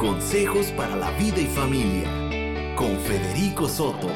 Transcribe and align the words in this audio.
Consejos 0.00 0.68
para 0.68 0.96
la 0.96 1.10
vida 1.18 1.40
y 1.40 1.46
familia 1.46 2.74
con 2.74 2.98
Federico 3.00 3.68
Soto. 3.68 4.08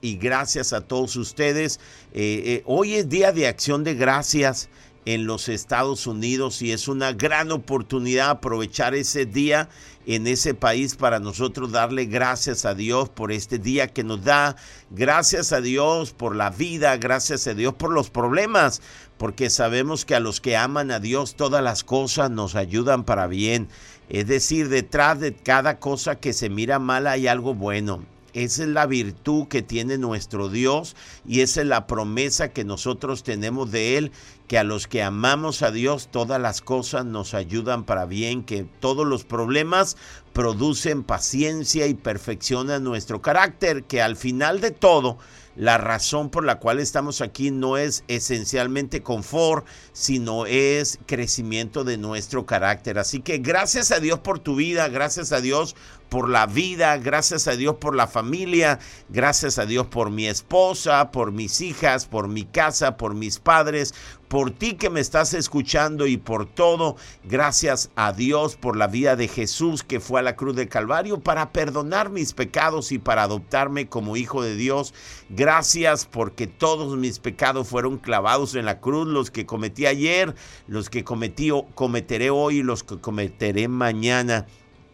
Y 0.00 0.16
gracias 0.16 0.72
a 0.72 0.80
todos 0.80 1.14
ustedes. 1.14 1.78
Eh, 2.12 2.42
eh, 2.46 2.62
hoy 2.66 2.96
es 2.96 3.08
día 3.08 3.30
de 3.30 3.46
acción 3.46 3.84
de 3.84 3.94
gracias 3.94 4.68
en 5.06 5.24
los 5.24 5.48
Estados 5.48 6.06
Unidos 6.08 6.60
y 6.62 6.72
es 6.72 6.88
una 6.88 7.12
gran 7.12 7.52
oportunidad 7.52 8.28
aprovechar 8.28 8.94
ese 8.94 9.24
día 9.24 9.68
en 10.04 10.26
ese 10.26 10.52
país 10.52 10.96
para 10.96 11.20
nosotros 11.20 11.70
darle 11.72 12.06
gracias 12.06 12.64
a 12.64 12.74
Dios 12.74 13.08
por 13.08 13.30
este 13.30 13.58
día 13.58 13.86
que 13.86 14.04
nos 14.04 14.24
da, 14.24 14.56
gracias 14.90 15.52
a 15.52 15.60
Dios 15.60 16.12
por 16.12 16.34
la 16.34 16.50
vida, 16.50 16.96
gracias 16.96 17.46
a 17.46 17.54
Dios 17.54 17.74
por 17.74 17.92
los 17.92 18.10
problemas, 18.10 18.82
porque 19.16 19.48
sabemos 19.48 20.04
que 20.04 20.16
a 20.16 20.20
los 20.20 20.40
que 20.40 20.56
aman 20.56 20.90
a 20.90 20.98
Dios 20.98 21.36
todas 21.36 21.62
las 21.62 21.84
cosas 21.84 22.30
nos 22.30 22.56
ayudan 22.56 23.04
para 23.04 23.28
bien. 23.28 23.68
Es 24.08 24.26
decir, 24.26 24.68
detrás 24.68 25.20
de 25.20 25.34
cada 25.34 25.78
cosa 25.78 26.16
que 26.16 26.32
se 26.32 26.48
mira 26.48 26.78
mal 26.78 27.06
hay 27.06 27.28
algo 27.28 27.54
bueno. 27.54 28.04
Esa 28.36 28.64
es 28.64 28.68
la 28.68 28.84
virtud 28.84 29.48
que 29.48 29.62
tiene 29.62 29.96
nuestro 29.96 30.50
Dios 30.50 30.94
y 31.26 31.40
esa 31.40 31.62
es 31.62 31.66
la 31.66 31.86
promesa 31.86 32.50
que 32.52 32.64
nosotros 32.64 33.22
tenemos 33.22 33.70
de 33.70 33.96
Él, 33.96 34.12
que 34.46 34.58
a 34.58 34.64
los 34.64 34.86
que 34.86 35.02
amamos 35.02 35.62
a 35.62 35.70
Dios 35.70 36.08
todas 36.10 36.40
las 36.40 36.60
cosas 36.60 37.04
nos 37.04 37.34
ayudan 37.34 37.84
para 37.84 38.06
bien, 38.06 38.44
que 38.44 38.64
todos 38.64 39.06
los 39.06 39.24
problemas 39.24 39.96
producen 40.36 41.02
paciencia 41.02 41.86
y 41.86 41.94
perfeccionan 41.94 42.84
nuestro 42.84 43.22
carácter, 43.22 43.84
que 43.84 44.02
al 44.02 44.16
final 44.16 44.60
de 44.60 44.70
todo 44.70 45.16
la 45.56 45.78
razón 45.78 46.28
por 46.28 46.44
la 46.44 46.58
cual 46.58 46.78
estamos 46.78 47.22
aquí 47.22 47.50
no 47.50 47.78
es 47.78 48.04
esencialmente 48.08 49.02
confort, 49.02 49.66
sino 49.94 50.44
es 50.44 50.98
crecimiento 51.06 51.82
de 51.82 51.96
nuestro 51.96 52.44
carácter. 52.44 52.98
Así 52.98 53.20
que 53.20 53.38
gracias 53.38 53.90
a 53.90 53.98
Dios 53.98 54.18
por 54.18 54.38
tu 54.38 54.54
vida, 54.54 54.88
gracias 54.88 55.32
a 55.32 55.40
Dios 55.40 55.74
por 56.10 56.28
la 56.28 56.46
vida, 56.46 56.98
gracias 56.98 57.48
a 57.48 57.56
Dios 57.56 57.76
por 57.76 57.96
la 57.96 58.06
familia, 58.06 58.78
gracias 59.08 59.58
a 59.58 59.66
Dios 59.66 59.86
por 59.86 60.10
mi 60.10 60.26
esposa, 60.26 61.10
por 61.10 61.32
mis 61.32 61.62
hijas, 61.62 62.06
por 62.06 62.28
mi 62.28 62.44
casa, 62.44 62.98
por 62.98 63.14
mis 63.14 63.38
padres, 63.38 63.94
por 64.28 64.50
ti 64.50 64.74
que 64.74 64.90
me 64.90 65.00
estás 65.00 65.34
escuchando 65.34 66.06
y 66.06 66.16
por 66.16 66.46
todo. 66.46 66.96
Gracias 67.24 67.90
a 67.96 68.12
Dios 68.12 68.56
por 68.56 68.76
la 68.76 68.86
vida 68.86 69.16
de 69.16 69.28
Jesús 69.28 69.82
que 69.82 70.00
fue 70.00 70.20
a 70.20 70.24
la 70.26 70.36
cruz 70.36 70.54
de 70.54 70.68
Calvario 70.68 71.20
para 71.20 71.52
perdonar 71.52 72.10
mis 72.10 72.34
pecados 72.34 72.92
y 72.92 72.98
para 72.98 73.22
adoptarme 73.22 73.88
como 73.88 74.16
hijo 74.16 74.42
de 74.42 74.56
Dios. 74.56 74.92
Gracias 75.30 76.04
porque 76.04 76.46
todos 76.46 76.96
mis 76.98 77.18
pecados 77.18 77.66
fueron 77.68 77.96
clavados 77.96 78.54
en 78.54 78.66
la 78.66 78.80
cruz, 78.80 79.06
los 79.06 79.30
que 79.30 79.46
cometí 79.46 79.86
ayer, 79.86 80.34
los 80.66 80.90
que 80.90 81.04
cometí, 81.04 81.50
cometeré 81.74 82.28
hoy 82.28 82.58
y 82.58 82.62
los 82.62 82.82
que 82.82 83.00
cometeré 83.00 83.68
mañana 83.68 84.46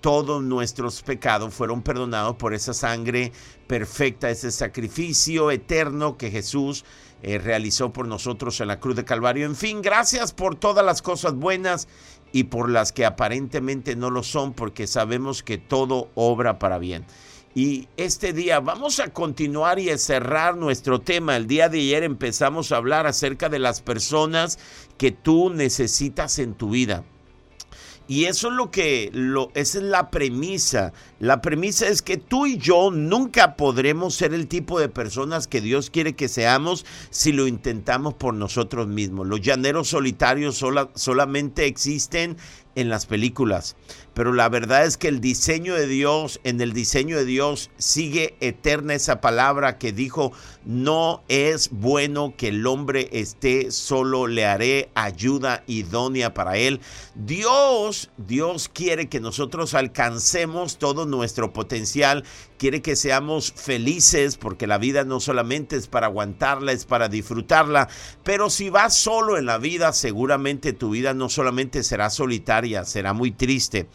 todos 0.02 0.42
nuestros 0.42 1.00
pecados 1.00 1.54
fueron 1.54 1.80
perdonados 1.80 2.36
por 2.36 2.54
esa 2.54 2.74
sangre 2.74 3.32
perfecta, 3.68 4.28
ese 4.28 4.50
sacrificio 4.50 5.50
eterno 5.50 6.18
que 6.18 6.30
Jesús 6.30 6.84
eh, 7.22 7.38
realizó 7.38 7.92
por 7.92 8.08
nosotros 8.08 8.60
en 8.60 8.66
la 8.66 8.80
cruz 8.80 8.96
de 8.96 9.04
Calvario. 9.04 9.46
En 9.46 9.54
fin, 9.54 9.80
gracias 9.80 10.32
por 10.32 10.56
todas 10.56 10.84
las 10.84 11.00
cosas 11.02 11.34
buenas 11.34 11.86
y 12.32 12.44
por 12.44 12.70
las 12.70 12.92
que 12.92 13.04
aparentemente 13.04 13.94
no 13.96 14.10
lo 14.10 14.22
son, 14.22 14.52
porque 14.52 14.86
sabemos 14.86 15.42
que 15.42 15.58
todo 15.58 16.08
obra 16.14 16.58
para 16.58 16.78
bien. 16.78 17.04
Y 17.54 17.88
este 17.98 18.32
día 18.32 18.60
vamos 18.60 18.98
a 18.98 19.12
continuar 19.12 19.78
y 19.78 19.90
a 19.90 19.98
cerrar 19.98 20.56
nuestro 20.56 21.00
tema. 21.00 21.36
El 21.36 21.46
día 21.46 21.68
de 21.68 21.80
ayer 21.80 22.02
empezamos 22.02 22.72
a 22.72 22.78
hablar 22.78 23.06
acerca 23.06 23.50
de 23.50 23.58
las 23.58 23.82
personas 23.82 24.58
que 24.96 25.12
tú 25.12 25.50
necesitas 25.50 26.38
en 26.38 26.54
tu 26.54 26.70
vida. 26.70 27.04
Y 28.08 28.24
eso 28.24 28.48
es 28.48 28.54
lo 28.54 28.70
que, 28.70 29.10
lo, 29.12 29.50
esa 29.54 29.78
es 29.78 29.84
la 29.84 30.10
premisa. 30.10 30.92
La 31.18 31.40
premisa 31.40 31.86
es 31.86 32.02
que 32.02 32.16
tú 32.16 32.46
y 32.46 32.58
yo 32.58 32.90
nunca 32.90 33.56
podremos 33.56 34.14
ser 34.14 34.34
el 34.34 34.48
tipo 34.48 34.80
de 34.80 34.88
personas 34.88 35.46
que 35.46 35.60
Dios 35.60 35.90
quiere 35.90 36.14
que 36.14 36.28
seamos 36.28 36.84
si 37.10 37.32
lo 37.32 37.46
intentamos 37.46 38.14
por 38.14 38.34
nosotros 38.34 38.88
mismos. 38.88 39.26
Los 39.26 39.40
llaneros 39.40 39.88
solitarios 39.88 40.62
solamente 40.94 41.66
existen 41.66 42.36
en 42.74 42.88
las 42.88 43.06
películas. 43.06 43.76
Pero 44.14 44.32
la 44.32 44.48
verdad 44.48 44.84
es 44.84 44.96
que 44.96 45.08
el 45.08 45.20
diseño 45.20 45.74
de 45.74 45.86
Dios, 45.86 46.40
en 46.44 46.60
el 46.60 46.72
diseño 46.72 47.16
de 47.16 47.24
Dios 47.24 47.70
sigue 47.78 48.36
eterna 48.40 48.94
esa 48.94 49.20
palabra 49.20 49.78
que 49.78 49.92
dijo, 49.92 50.32
no 50.64 51.22
es 51.28 51.70
bueno 51.70 52.34
que 52.36 52.48
el 52.48 52.66
hombre 52.66 53.08
esté 53.12 53.70
solo, 53.70 54.26
le 54.26 54.44
haré 54.44 54.90
ayuda 54.94 55.64
idónea 55.66 56.34
para 56.34 56.56
él. 56.58 56.80
Dios, 57.14 58.10
Dios 58.18 58.68
quiere 58.68 59.08
que 59.08 59.20
nosotros 59.20 59.74
alcancemos 59.74 60.78
todo 60.78 61.06
nuestro 61.06 61.52
potencial, 61.52 62.24
quiere 62.62 62.80
que 62.80 62.94
seamos 62.94 63.52
felices 63.56 64.36
porque 64.36 64.68
la 64.68 64.78
vida 64.78 65.02
no 65.02 65.18
solamente 65.18 65.74
es 65.74 65.88
para 65.88 66.06
aguantarla, 66.06 66.70
es 66.70 66.84
para 66.84 67.08
disfrutarla, 67.08 67.88
pero 68.22 68.50
si 68.50 68.70
vas 68.70 68.94
solo 68.94 69.36
en 69.36 69.46
la 69.46 69.58
vida, 69.58 69.92
seguramente 69.92 70.72
tu 70.72 70.90
vida 70.90 71.12
no 71.12 71.28
solamente 71.28 71.82
será 71.82 72.08
solitaria, 72.08 72.84
será 72.84 73.14
muy 73.14 73.32
triste. 73.32 73.88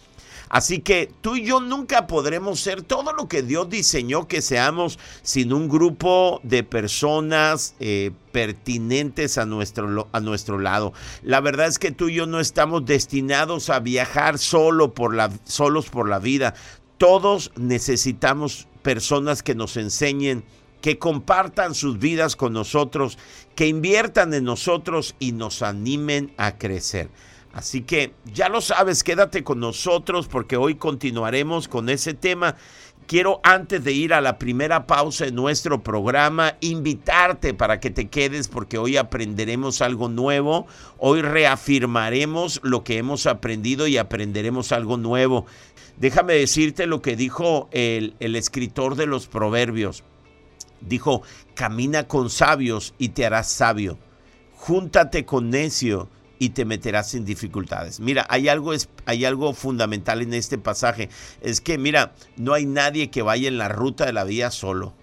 Así 0.49 0.79
que 0.79 1.09
tú 1.21 1.37
y 1.37 1.45
yo 1.45 1.61
nunca 1.61 2.07
podremos 2.07 2.59
ser 2.59 2.81
todo 2.81 3.13
lo 3.13 3.29
que 3.29 3.41
Dios 3.41 3.69
diseñó 3.69 4.27
que 4.27 4.41
seamos 4.41 4.99
sin 5.21 5.53
un 5.53 5.69
grupo 5.69 6.41
de 6.43 6.63
personas 6.63 7.73
eh, 7.79 8.11
pertinentes 8.33 9.37
a 9.37 9.45
nuestro, 9.45 10.09
a 10.11 10.19
nuestro 10.19 10.59
lado. 10.59 10.91
La 11.23 11.39
verdad 11.39 11.67
es 11.67 11.79
que 11.79 11.91
tú 11.91 12.09
y 12.09 12.15
yo 12.15 12.27
no 12.27 12.41
estamos 12.41 12.85
destinados 12.85 13.69
a 13.69 13.79
viajar 13.79 14.37
solo 14.39 14.93
por 14.93 15.15
la, 15.15 15.31
solos 15.45 15.89
por 15.89 16.09
la 16.09 16.19
vida. 16.19 16.53
Todos 16.97 17.51
necesitamos 17.55 18.67
personas 18.81 19.43
que 19.43 19.55
nos 19.55 19.77
enseñen 19.77 20.43
que 20.81 20.97
compartan 20.99 21.75
sus 21.75 21.99
vidas 21.99 22.35
con 22.35 22.53
nosotros, 22.53 23.17
que 23.55 23.67
inviertan 23.67 24.33
en 24.33 24.43
nosotros 24.43 25.15
y 25.19 25.31
nos 25.31 25.61
animen 25.61 26.33
a 26.37 26.57
crecer. 26.57 27.09
Así 27.53 27.81
que 27.81 28.13
ya 28.33 28.49
lo 28.49 28.61
sabes, 28.61 29.03
quédate 29.03 29.43
con 29.43 29.59
nosotros 29.59 30.27
porque 30.27 30.57
hoy 30.57 30.75
continuaremos 30.75 31.67
con 31.67 31.89
ese 31.89 32.13
tema. 32.13 32.55
Quiero 33.07 33.39
antes 33.41 33.83
de 33.83 33.93
ir 33.93 34.13
a 34.13 34.21
la 34.21 34.37
primera 34.37 34.85
pausa 34.85 35.25
de 35.25 35.31
nuestro 35.31 35.81
programa, 35.81 36.55
invitarte 36.59 37.53
para 37.53 37.79
que 37.79 37.89
te 37.89 38.09
quedes 38.09 38.47
porque 38.47 38.77
hoy 38.77 38.97
aprenderemos 38.97 39.81
algo 39.81 40.09
nuevo, 40.09 40.67
hoy 40.97 41.21
reafirmaremos 41.21 42.59
lo 42.63 42.83
que 42.83 42.97
hemos 42.97 43.25
aprendido 43.25 43.87
y 43.87 43.97
aprenderemos 43.97 44.71
algo 44.71 44.97
nuevo. 44.97 45.45
Déjame 45.97 46.33
decirte 46.33 46.85
lo 46.85 47.01
que 47.01 47.15
dijo 47.15 47.69
el, 47.71 48.15
el 48.19 48.35
escritor 48.35 48.95
de 48.95 49.07
los 49.07 49.27
proverbios. 49.27 50.03
Dijo, 50.81 51.23
camina 51.55 52.07
con 52.07 52.29
sabios 52.29 52.93
y 52.97 53.09
te 53.09 53.25
harás 53.25 53.49
sabio. 53.49 53.97
Júntate 54.53 55.25
con 55.25 55.49
necio 55.49 56.09
y 56.39 56.49
te 56.49 56.65
meterás 56.65 57.13
en 57.15 57.25
dificultades. 57.25 57.99
Mira, 57.99 58.25
hay 58.29 58.47
algo, 58.47 58.73
hay 59.05 59.25
algo 59.25 59.53
fundamental 59.53 60.21
en 60.21 60.33
este 60.33 60.57
pasaje. 60.57 61.09
Es 61.41 61.61
que, 61.61 61.77
mira, 61.77 62.13
no 62.35 62.53
hay 62.53 62.65
nadie 62.65 63.09
que 63.09 63.21
vaya 63.21 63.47
en 63.47 63.57
la 63.57 63.69
ruta 63.69 64.05
de 64.05 64.13
la 64.13 64.23
vida 64.23 64.51
solo. 64.51 64.93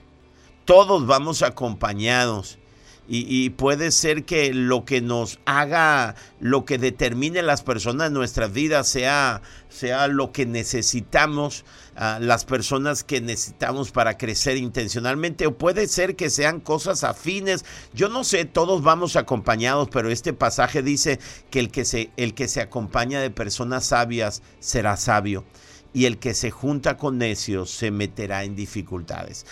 Todos 0.64 1.06
vamos 1.06 1.42
acompañados. 1.42 2.58
Y, 3.06 3.50
puede 3.50 3.90
ser 3.90 4.24
que 4.24 4.54
lo 4.54 4.86
que 4.86 5.02
nos 5.02 5.38
haga, 5.44 6.14
lo 6.40 6.64
que 6.64 6.78
determine 6.78 7.42
las 7.42 7.62
personas 7.62 8.06
en 8.06 8.14
nuestras 8.14 8.50
vidas 8.50 8.88
sea, 8.88 9.42
sea 9.74 10.06
lo 10.06 10.32
que 10.32 10.46
necesitamos, 10.46 11.64
ah, 11.96 12.18
las 12.20 12.44
personas 12.44 13.02
que 13.02 13.20
necesitamos 13.20 13.90
para 13.90 14.16
crecer 14.16 14.56
intencionalmente, 14.56 15.46
o 15.46 15.58
puede 15.58 15.88
ser 15.88 16.16
que 16.16 16.30
sean 16.30 16.60
cosas 16.60 17.04
afines. 17.04 17.64
Yo 17.92 18.08
no 18.08 18.24
sé, 18.24 18.44
todos 18.44 18.82
vamos 18.82 19.16
acompañados, 19.16 19.88
pero 19.90 20.10
este 20.10 20.32
pasaje 20.32 20.82
dice 20.82 21.18
que 21.50 21.58
el 21.58 21.70
que 21.70 21.84
se, 21.84 22.10
el 22.16 22.34
que 22.34 22.48
se 22.48 22.60
acompaña 22.60 23.20
de 23.20 23.30
personas 23.30 23.86
sabias 23.86 24.42
será 24.60 24.96
sabio, 24.96 25.44
y 25.92 26.06
el 26.06 26.18
que 26.18 26.34
se 26.34 26.50
junta 26.50 26.96
con 26.96 27.18
necios 27.18 27.70
se 27.70 27.90
meterá 27.90 28.44
en 28.44 28.54
dificultades. 28.54 29.44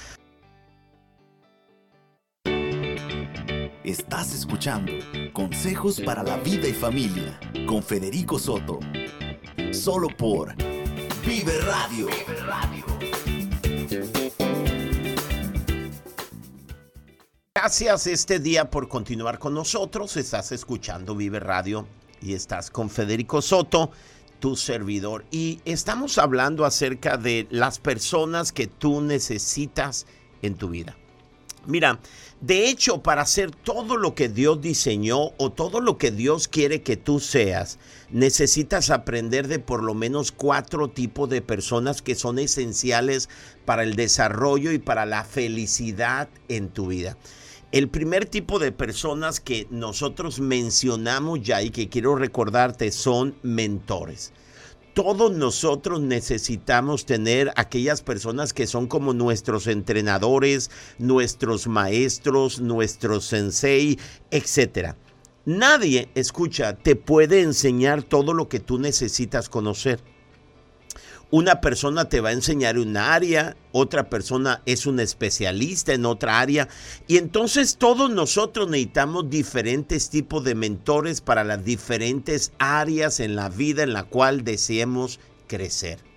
Estás 3.84 4.32
escuchando 4.32 4.92
Consejos 5.32 6.00
para 6.00 6.22
la 6.22 6.36
Vida 6.36 6.68
y 6.68 6.72
Familia 6.72 7.38
con 7.66 7.82
Federico 7.82 8.38
Soto. 8.38 8.78
Solo 9.72 10.08
por 10.16 10.54
Vive 11.26 11.60
Radio. 11.60 12.08
Gracias 17.54 18.06
este 18.06 18.38
día 18.38 18.70
por 18.70 18.88
continuar 18.88 19.38
con 19.38 19.54
nosotros. 19.54 20.16
Estás 20.16 20.52
escuchando 20.52 21.14
Vive 21.14 21.40
Radio 21.40 21.86
y 22.20 22.34
estás 22.34 22.70
con 22.70 22.90
Federico 22.90 23.40
Soto 23.40 23.90
tu 24.40 24.56
servidor. 24.56 25.24
Y 25.30 25.60
estamos 25.64 26.18
hablando 26.18 26.64
acerca 26.64 27.16
de 27.16 27.46
las 27.50 27.78
personas 27.78 28.50
que 28.50 28.66
tú 28.66 29.00
necesitas 29.00 30.06
en 30.42 30.56
tu 30.56 30.68
vida. 30.68 30.96
Mira, 31.66 32.00
de 32.40 32.68
hecho, 32.68 33.02
para 33.02 33.22
hacer 33.22 33.52
todo 33.52 33.96
lo 33.96 34.16
que 34.16 34.28
Dios 34.28 34.60
diseñó 34.60 35.30
o 35.36 35.52
todo 35.52 35.80
lo 35.80 35.96
que 35.96 36.10
Dios 36.10 36.48
quiere 36.48 36.82
que 36.82 36.96
tú 36.96 37.20
seas, 37.20 37.78
necesitas 38.10 38.90
aprender 38.90 39.46
de 39.46 39.60
por 39.60 39.84
lo 39.84 39.94
menos 39.94 40.32
cuatro 40.32 40.88
tipos 40.88 41.28
de 41.28 41.40
personas 41.40 42.02
que 42.02 42.16
son 42.16 42.40
esenciales 42.40 43.28
para 43.64 43.84
el 43.84 43.94
desarrollo 43.94 44.72
y 44.72 44.78
para 44.78 45.06
la 45.06 45.22
felicidad 45.22 46.28
en 46.48 46.68
tu 46.68 46.88
vida. 46.88 47.16
El 47.70 47.88
primer 47.88 48.26
tipo 48.26 48.58
de 48.58 48.72
personas 48.72 49.38
que 49.38 49.68
nosotros 49.70 50.40
mencionamos 50.40 51.42
ya 51.42 51.62
y 51.62 51.70
que 51.70 51.88
quiero 51.88 52.16
recordarte 52.16 52.90
son 52.90 53.36
mentores 53.42 54.32
todos 54.94 55.32
nosotros 55.32 56.00
necesitamos 56.00 57.06
tener 57.06 57.52
aquellas 57.56 58.02
personas 58.02 58.52
que 58.52 58.66
son 58.66 58.86
como 58.86 59.14
nuestros 59.14 59.66
entrenadores, 59.66 60.70
nuestros 60.98 61.66
maestros, 61.66 62.60
nuestros 62.60 63.24
sensei, 63.24 63.98
etc. 64.30 64.94
Nadie, 65.44 66.08
escucha, 66.14 66.76
te 66.76 66.94
puede 66.94 67.40
enseñar 67.40 68.02
todo 68.02 68.34
lo 68.34 68.48
que 68.48 68.60
tú 68.60 68.78
necesitas 68.78 69.48
conocer. 69.48 70.11
Una 71.34 71.62
persona 71.62 72.10
te 72.10 72.20
va 72.20 72.28
a 72.28 72.32
enseñar 72.32 72.76
un 72.76 72.94
área, 72.98 73.56
otra 73.72 74.10
persona 74.10 74.60
es 74.66 74.84
un 74.84 75.00
especialista 75.00 75.94
en 75.94 76.04
otra 76.04 76.40
área 76.40 76.68
y 77.08 77.16
entonces 77.16 77.78
todos 77.78 78.10
nosotros 78.10 78.68
necesitamos 78.68 79.30
diferentes 79.30 80.10
tipos 80.10 80.44
de 80.44 80.54
mentores 80.54 81.22
para 81.22 81.42
las 81.42 81.64
diferentes 81.64 82.52
áreas 82.58 83.18
en 83.18 83.34
la 83.34 83.48
vida 83.48 83.82
en 83.82 83.94
la 83.94 84.04
cual 84.04 84.44
deseemos 84.44 85.20
crecer. 85.46 86.11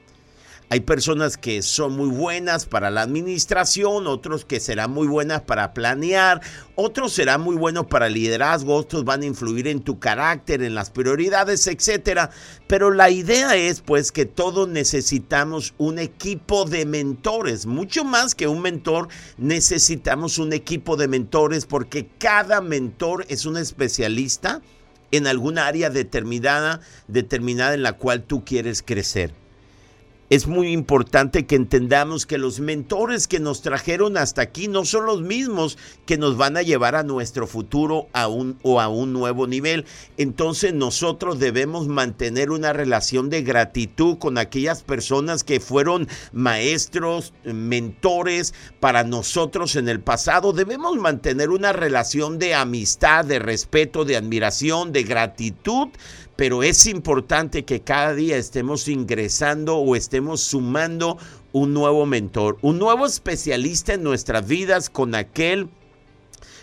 Hay 0.68 0.80
personas 0.80 1.38
que 1.38 1.62
son 1.62 1.96
muy 1.96 2.10
buenas 2.10 2.66
para 2.66 2.90
la 2.90 3.04
administración, 3.04 4.08
otros 4.08 4.46
que 4.46 4.60
serán 4.60 4.90
muy 4.90 5.08
buenas 5.08 5.42
para 5.42 5.76
planear, 5.76 6.42
otros 6.74 7.14
serán 7.14 7.42
muy 7.42 7.56
buenos 7.56 7.86
para 7.86 8.10
liderazgo, 8.10 8.74
otros 8.74 9.06
van 9.06 9.22
a 9.22 9.28
influir 9.28 9.68
en 9.68 9.82
tu 9.82 10.00
carácter, 10.00 10.64
en 10.64 10.74
las 10.74 10.90
prioridades, 10.90 11.68
etcétera. 11.68 12.32
Pero 12.66 12.90
la 12.90 13.12
idea 13.12 13.56
es 13.56 13.82
pues 13.82 14.12
que 14.12 14.26
todos 14.26 14.68
necesitamos 14.68 15.76
un 15.78 16.00
equipo 16.00 16.66
de 16.66 16.88
mentores, 16.88 17.68
mucho 17.68 18.04
más 18.04 18.34
que 18.34 18.48
un 18.48 18.64
mentor, 18.64 19.08
necesitamos 19.38 20.40
un 20.40 20.52
equipo 20.52 20.98
de 20.98 21.08
mentores 21.08 21.68
porque 21.68 22.08
cada 22.18 22.60
mentor 22.62 23.24
es 23.30 23.46
un 23.46 23.58
especialista 23.58 24.64
en 25.12 25.28
alguna 25.28 25.68
área 25.68 25.92
determinada, 25.92 26.82
determinada 27.08 27.76
en 27.76 27.84
la 27.84 27.94
cual 27.94 28.24
tú 28.24 28.44
quieres 28.44 28.82
crecer 28.82 29.45
es 30.30 30.48
muy 30.48 30.72
importante 30.72 31.46
que 31.46 31.56
entendamos 31.56 32.26
que 32.26 32.40
los 32.40 32.60
mentores 32.60 33.28
que 33.28 33.40
nos 33.40 33.62
trajeron 33.62 34.18
hasta 34.18 34.42
aquí 34.42 34.68
no 34.68 34.84
son 34.84 35.06
los 35.06 35.22
mismos 35.22 35.78
que 36.06 36.18
nos 36.18 36.36
van 36.36 36.58
a 36.58 36.64
llevar 36.64 36.96
a 36.96 37.04
nuestro 37.04 37.46
futuro 37.46 38.08
a 38.12 38.28
un, 38.28 38.58
o 38.64 38.82
a 38.82 38.88
un 38.88 39.14
nuevo 39.14 39.46
nivel. 39.46 39.86
Entonces 40.18 40.74
nosotros 40.74 41.38
debemos 41.38 41.88
mantener 41.88 42.50
una 42.50 42.74
relación 42.74 43.30
de 43.30 43.44
gratitud 43.44 44.18
con 44.18 44.40
aquellas 44.40 44.82
personas 44.82 45.44
que 45.44 45.60
fueron 45.60 46.08
maestros, 46.34 47.34
mentores 47.44 48.54
para 48.80 49.04
nosotros 49.04 49.76
en 49.76 49.90
el 49.90 50.00
pasado. 50.00 50.54
Debemos 50.54 50.98
mantener 50.98 51.50
una 51.52 51.72
relación 51.72 52.40
de 52.40 52.56
amistad, 52.56 53.26
de 53.26 53.38
respeto, 53.38 54.06
de 54.06 54.18
admiración, 54.18 54.92
de 54.92 55.04
gratitud 55.04 55.90
pero 56.36 56.64
es 56.64 56.86
importante 56.86 57.64
que 57.64 57.82
cada 57.82 58.14
día 58.14 58.38
estemos 58.38 58.88
ingresando 58.88 59.78
o 59.78 59.96
estemos 59.96 60.42
sumando 60.42 61.18
un 61.54 61.74
nuevo 61.74 62.06
mentor, 62.06 62.58
un 62.62 62.80
nuevo 62.80 63.06
especialista 63.06 63.94
en 63.94 64.04
nuestras 64.04 64.46
vidas 64.48 64.90
con 64.90 65.16
aquel 65.16 65.70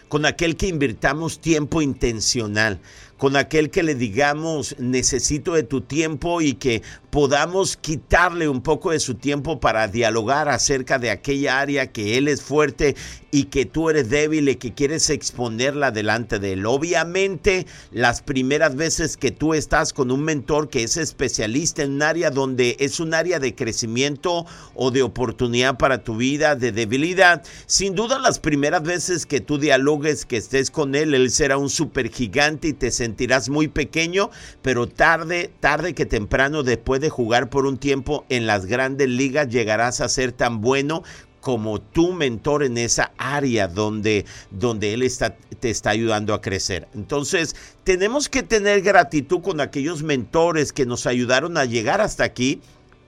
con 0.08 0.26
aquel 0.26 0.56
que 0.56 0.66
invirtamos 0.66 1.38
tiempo 1.38 1.80
intencional, 1.80 2.80
con 3.16 3.34
aquel 3.34 3.70
que 3.70 3.82
le 3.82 3.94
digamos 3.94 4.76
necesito 4.78 5.54
de 5.54 5.62
tu 5.62 5.80
tiempo 5.80 6.42
y 6.42 6.52
que 6.52 6.82
podamos 7.12 7.76
quitarle 7.76 8.48
un 8.48 8.62
poco 8.62 8.90
de 8.90 8.98
su 8.98 9.16
tiempo 9.16 9.60
para 9.60 9.86
dialogar 9.86 10.48
acerca 10.48 10.98
de 10.98 11.10
aquella 11.10 11.60
área 11.60 11.92
que 11.92 12.16
él 12.16 12.26
es 12.26 12.40
fuerte 12.40 12.96
y 13.30 13.44
que 13.44 13.66
tú 13.66 13.90
eres 13.90 14.08
débil 14.08 14.48
y 14.48 14.56
que 14.56 14.72
quieres 14.72 15.10
exponerla 15.10 15.90
delante 15.90 16.38
de 16.38 16.54
él. 16.54 16.64
Obviamente, 16.64 17.66
las 17.90 18.22
primeras 18.22 18.76
veces 18.76 19.18
que 19.18 19.30
tú 19.30 19.52
estás 19.52 19.92
con 19.92 20.10
un 20.10 20.22
mentor 20.22 20.70
que 20.70 20.84
es 20.84 20.96
especialista 20.96 21.82
en 21.82 21.92
un 21.92 22.02
área 22.02 22.30
donde 22.30 22.76
es 22.80 22.98
un 22.98 23.12
área 23.12 23.38
de 23.38 23.54
crecimiento 23.54 24.46
o 24.74 24.90
de 24.90 25.02
oportunidad 25.02 25.76
para 25.76 26.04
tu 26.04 26.16
vida, 26.16 26.56
de 26.56 26.72
debilidad, 26.72 27.42
sin 27.66 27.94
duda 27.94 28.18
las 28.18 28.38
primeras 28.38 28.84
veces 28.84 29.26
que 29.26 29.40
tú 29.40 29.58
dialogues, 29.58 30.24
que 30.24 30.38
estés 30.38 30.70
con 30.70 30.94
él, 30.94 31.12
él 31.12 31.30
será 31.30 31.58
un 31.58 31.68
super 31.68 32.10
gigante 32.10 32.68
y 32.68 32.72
te 32.72 32.90
sentirás 32.90 33.50
muy 33.50 33.68
pequeño, 33.68 34.30
pero 34.62 34.86
tarde, 34.88 35.50
tarde 35.60 35.94
que 35.94 36.06
temprano 36.06 36.62
después 36.62 37.01
de 37.02 37.10
jugar 37.10 37.50
por 37.50 37.66
un 37.66 37.76
tiempo 37.76 38.24
en 38.30 38.46
las 38.46 38.64
grandes 38.64 39.10
ligas, 39.10 39.50
llegarás 39.50 40.00
a 40.00 40.08
ser 40.08 40.32
tan 40.32 40.62
bueno 40.62 41.02
como 41.42 41.80
tu 41.80 42.12
mentor 42.12 42.62
en 42.62 42.78
esa 42.78 43.12
área 43.18 43.68
donde, 43.68 44.24
donde 44.50 44.94
Él 44.94 45.02
está, 45.02 45.36
te 45.36 45.68
está 45.68 45.90
ayudando 45.90 46.32
a 46.32 46.40
crecer. 46.40 46.88
Entonces, 46.94 47.54
tenemos 47.84 48.30
que 48.30 48.42
tener 48.42 48.80
gratitud 48.80 49.42
con 49.42 49.60
aquellos 49.60 50.02
mentores 50.02 50.72
que 50.72 50.86
nos 50.86 51.06
ayudaron 51.06 51.58
a 51.58 51.66
llegar 51.66 52.00
hasta 52.00 52.24
aquí 52.24 52.62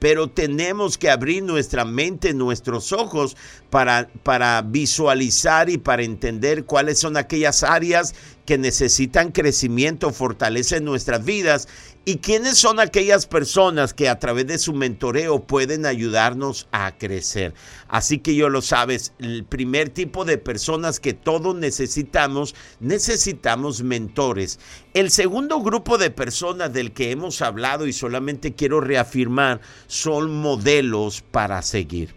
pero 0.05 0.29
tenemos 0.29 0.99
que 0.99 1.08
abrir 1.08 1.43
nuestra 1.43 1.87
mente, 1.87 2.35
nuestros 2.35 2.93
ojos 2.93 3.38
para, 3.70 4.11
para 4.23 4.61
visualizar 4.61 5.70
y 5.70 5.79
para 5.79 6.02
entender 6.02 6.67
cuáles 6.67 6.99
son 6.99 7.17
aquellas 7.17 7.62
áreas 7.62 8.14
que 8.44 8.58
necesitan 8.58 9.32
crecimiento, 9.32 10.12
fortaleza 10.12 10.76
en 10.76 10.85
nuestras 10.85 11.25
vidas 11.25 11.69
y 12.05 12.19
quiénes 12.19 12.58
son 12.58 12.81
aquellas 12.81 13.26
personas 13.26 13.94
que 13.94 14.08
a 14.08 14.19
través 14.19 14.46
de 14.46 14.58
su 14.58 14.75
mentoreo 14.75 15.44
pueden 15.44 15.87
ayudarnos 15.87 16.69
a 16.70 16.99
crecer. 16.99 17.55
Así 17.88 18.19
que 18.19 18.35
yo 18.35 18.50
lo 18.50 18.61
sabes, 18.61 19.12
el 19.19 19.44
primer 19.44 19.88
tipo 19.88 20.25
de 20.25 20.37
personas 20.37 21.00
que 21.00 21.14
todos 21.14 21.56
necesitamos, 21.56 22.55
necesitamos 22.81 23.82
mentores. 23.82 24.58
El 24.93 25.11
segundo 25.11 25.61
grupo 25.61 25.97
de 25.97 26.11
personas 26.11 26.73
del 26.73 26.93
que 26.93 27.11
hemos 27.11 27.40
hablado 27.40 27.87
y 27.87 27.93
solamente 27.93 28.55
quiero 28.55 28.81
reafirmar 28.81 29.61
son 29.87 30.35
modelos 30.37 31.23
para 31.23 31.62
seguir. 31.62 32.14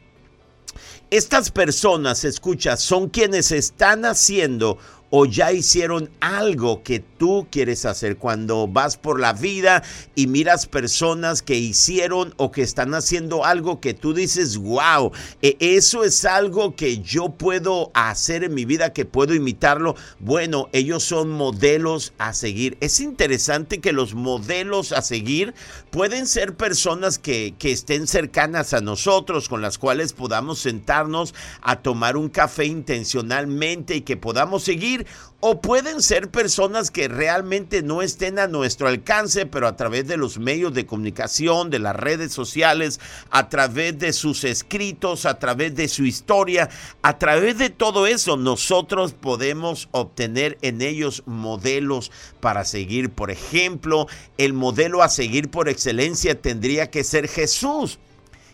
Estas 1.10 1.52
personas, 1.52 2.26
escucha, 2.26 2.76
son 2.76 3.08
quienes 3.08 3.54
están 3.54 4.04
haciendo 4.04 4.78
o 5.10 5.26
ya 5.26 5.52
hicieron 5.52 6.10
algo 6.20 6.84
que 6.84 7.00
tú 7.00 7.48
quieres 7.50 7.86
hacer. 7.86 8.18
Cuando 8.18 8.68
vas 8.68 8.98
por 8.98 9.20
la 9.20 9.34
vida 9.34 9.84
y 10.16 10.28
miras 10.28 10.66
personas 10.66 11.42
que 11.42 11.56
hicieron 11.56 12.34
o 12.38 12.52
que 12.52 12.62
están 12.62 12.94
haciendo 12.94 13.46
algo 13.46 13.80
que 13.80 13.94
tú 13.94 14.14
dices, 14.14 14.58
wow, 14.58 15.12
e, 15.42 15.58
eso 15.60 16.04
es 16.04 16.26
algo 16.26 16.76
que 16.76 17.00
yo 17.00 17.30
puedo 17.30 17.92
hacer 17.94 18.44
en 18.44 18.54
mi 18.54 18.66
vida, 18.66 18.94
que 18.94 19.06
puedo 19.06 19.34
imitarlo. 19.34 19.96
Bueno, 20.20 20.70
ellos 20.74 21.04
son 21.04 21.30
modelos 21.30 22.14
a 22.18 22.34
seguir. 22.34 22.78
Es 22.82 23.00
interesante 23.00 23.80
que 23.80 23.94
los 23.94 24.14
modelos 24.14 24.92
a 24.92 25.02
seguir 25.02 25.54
pueden 25.92 26.28
ser 26.28 26.56
personas 26.56 27.18
que, 27.18 27.56
que 27.58 27.72
estén 27.72 28.08
cercanas 28.08 28.74
a 28.74 28.82
nosotros, 28.82 29.48
con 29.48 29.62
las 29.62 29.78
cuales 29.78 30.14
podamos 30.14 30.60
sentarnos 30.60 31.34
a 31.62 31.78
tomar 31.78 32.18
un 32.18 32.30
café 32.30 32.66
intencionalmente 32.66 33.96
y 33.96 34.02
que 34.02 34.18
podamos 34.18 34.64
seguir 34.64 34.97
o 35.40 35.62
pueden 35.62 36.02
ser 36.02 36.30
personas 36.30 36.90
que 36.90 37.08
realmente 37.08 37.84
no 37.84 38.02
estén 38.02 38.40
a 38.40 38.48
nuestro 38.48 38.88
alcance, 38.88 39.46
pero 39.46 39.68
a 39.68 39.76
través 39.76 40.08
de 40.08 40.18
los 40.18 40.40
medios 40.40 40.74
de 40.74 40.86
comunicación, 40.86 41.70
de 41.70 41.80
las 41.80 41.96
redes 41.96 42.32
sociales, 42.32 43.00
a 43.30 43.50
través 43.50 44.00
de 44.00 44.14
sus 44.14 44.44
escritos, 44.44 45.26
a 45.26 45.38
través 45.38 45.76
de 45.76 45.88
su 45.88 46.06
historia, 46.06 46.70
a 47.02 47.20
través 47.20 47.58
de 47.58 47.70
todo 47.70 48.08
eso, 48.08 48.38
nosotros 48.38 49.14
podemos 49.14 49.90
obtener 49.92 50.58
en 50.62 50.82
ellos 50.82 51.24
modelos 51.26 52.12
para 52.40 52.66
seguir. 52.66 53.12
Por 53.12 53.30
ejemplo, 53.30 54.08
el 54.38 54.54
modelo 54.54 55.04
a 55.04 55.10
seguir 55.10 55.50
por 55.50 55.70
excelencia 55.70 56.40
tendría 56.40 56.90
que 56.90 57.04
ser 57.04 57.28
Jesús. 57.28 58.00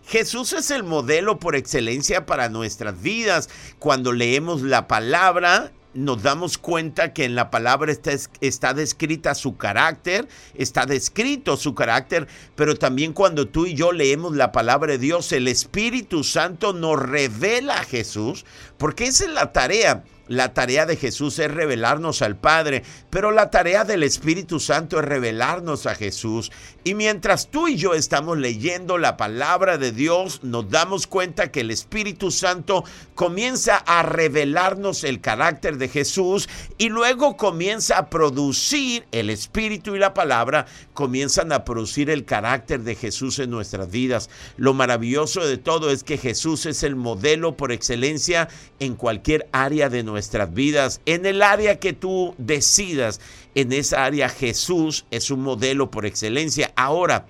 Jesús 0.06 0.54
es 0.54 0.70
el 0.70 0.84
modelo 0.84 1.40
por 1.40 1.56
excelencia 1.56 2.26
para 2.26 2.50
nuestras 2.50 3.02
vidas. 3.02 3.50
Cuando 3.80 4.12
leemos 4.12 4.62
la 4.62 4.88
palabra, 4.88 5.72
nos 5.94 6.24
damos 6.24 6.58
cuenta 6.58 7.14
que 7.14 7.26
en 7.26 7.36
la 7.36 7.52
palabra 7.52 7.92
está, 7.92 8.12
está 8.42 8.74
descrita 8.74 9.36
su 9.36 9.58
carácter, 9.58 10.28
está 10.56 10.86
descrito 10.86 11.58
su 11.58 11.76
carácter, 11.76 12.28
pero 12.56 12.76
también 12.76 13.14
cuando 13.14 13.48
tú 13.48 13.66
y 13.66 13.74
yo 13.74 13.92
leemos 13.92 14.36
la 14.36 14.52
palabra 14.52 14.94
de 14.94 14.98
Dios, 14.98 15.32
el 15.32 15.48
Espíritu 15.48 16.24
Santo 16.24 16.74
nos 16.74 17.00
revela 17.00 17.80
a 17.80 17.84
Jesús, 17.84 18.46
porque 18.78 19.06
esa 19.06 19.26
es 19.26 19.32
la 19.32 19.52
tarea 19.52 20.04
La 20.30 20.54
tarea 20.54 20.86
de 20.86 20.96
Jesús 20.96 21.38
es 21.40 21.52
revelarnos 21.52 22.22
al 22.22 22.38
Padre, 22.38 22.84
pero 23.10 23.32
la 23.32 23.50
tarea 23.50 23.84
del 23.84 24.04
Espíritu 24.04 24.62
Santo 24.62 25.00
es 25.00 25.06
revelarnos 25.06 25.86
a 25.86 25.96
Jesús. 25.96 26.50
Y 26.86 26.94
mientras 26.94 27.50
tú 27.50 27.68
y 27.68 27.76
yo 27.76 27.94
estamos 27.94 28.38
leyendo 28.38 28.98
la 28.98 29.18
palabra 29.18 29.78
de 29.78 29.92
Dios, 29.92 30.42
nos 30.42 30.70
damos 30.70 31.08
cuenta 31.08 31.52
que 31.52 31.60
el 31.60 31.72
Espíritu 31.72 32.32
Santo 32.32 32.86
comienza 33.16 33.76
a 33.76 34.02
revelarnos 34.04 35.04
el 35.04 35.20
carácter 35.20 35.78
de 35.78 35.90
Jesús 35.90 36.48
y 36.78 36.88
luego 36.88 37.36
comienza 37.36 37.98
a 37.98 38.10
producir, 38.10 39.06
el 39.12 39.30
Espíritu 39.30 39.94
y 39.94 40.00
la 40.00 40.14
palabra 40.14 40.68
comienzan 40.94 41.52
a 41.52 41.66
producir 41.66 42.10
el 42.10 42.24
carácter 42.24 42.84
de 42.84 42.96
Jesús 42.96 43.40
en 43.40 43.50
nuestras 43.50 43.92
vidas. 43.92 44.30
Lo 44.56 44.74
maravilloso 44.74 45.46
de 45.46 45.58
todo 45.58 45.92
es 45.92 46.04
que 46.04 46.18
Jesús 46.18 46.66
es 46.66 46.84
el 46.84 46.96
modelo 46.96 47.58
por 47.58 47.74
excelencia 47.74 48.48
en 48.80 48.96
cualquier 48.96 49.50
área 49.52 49.90
de 49.90 50.04
nuestras 50.14 50.54
vidas, 50.54 51.02
en 51.06 51.26
el 51.26 51.42
área 51.42 51.80
que 51.80 51.94
tú 51.94 52.36
decidas. 52.38 53.20
En 53.56 53.74
esa 53.74 54.06
área 54.06 54.30
Jesús 54.30 55.06
es 55.12 55.32
un 55.32 55.42
modelo 55.42 55.92
por 55.92 56.06
excelencia. 56.06 56.72
Ahora, 56.76 57.28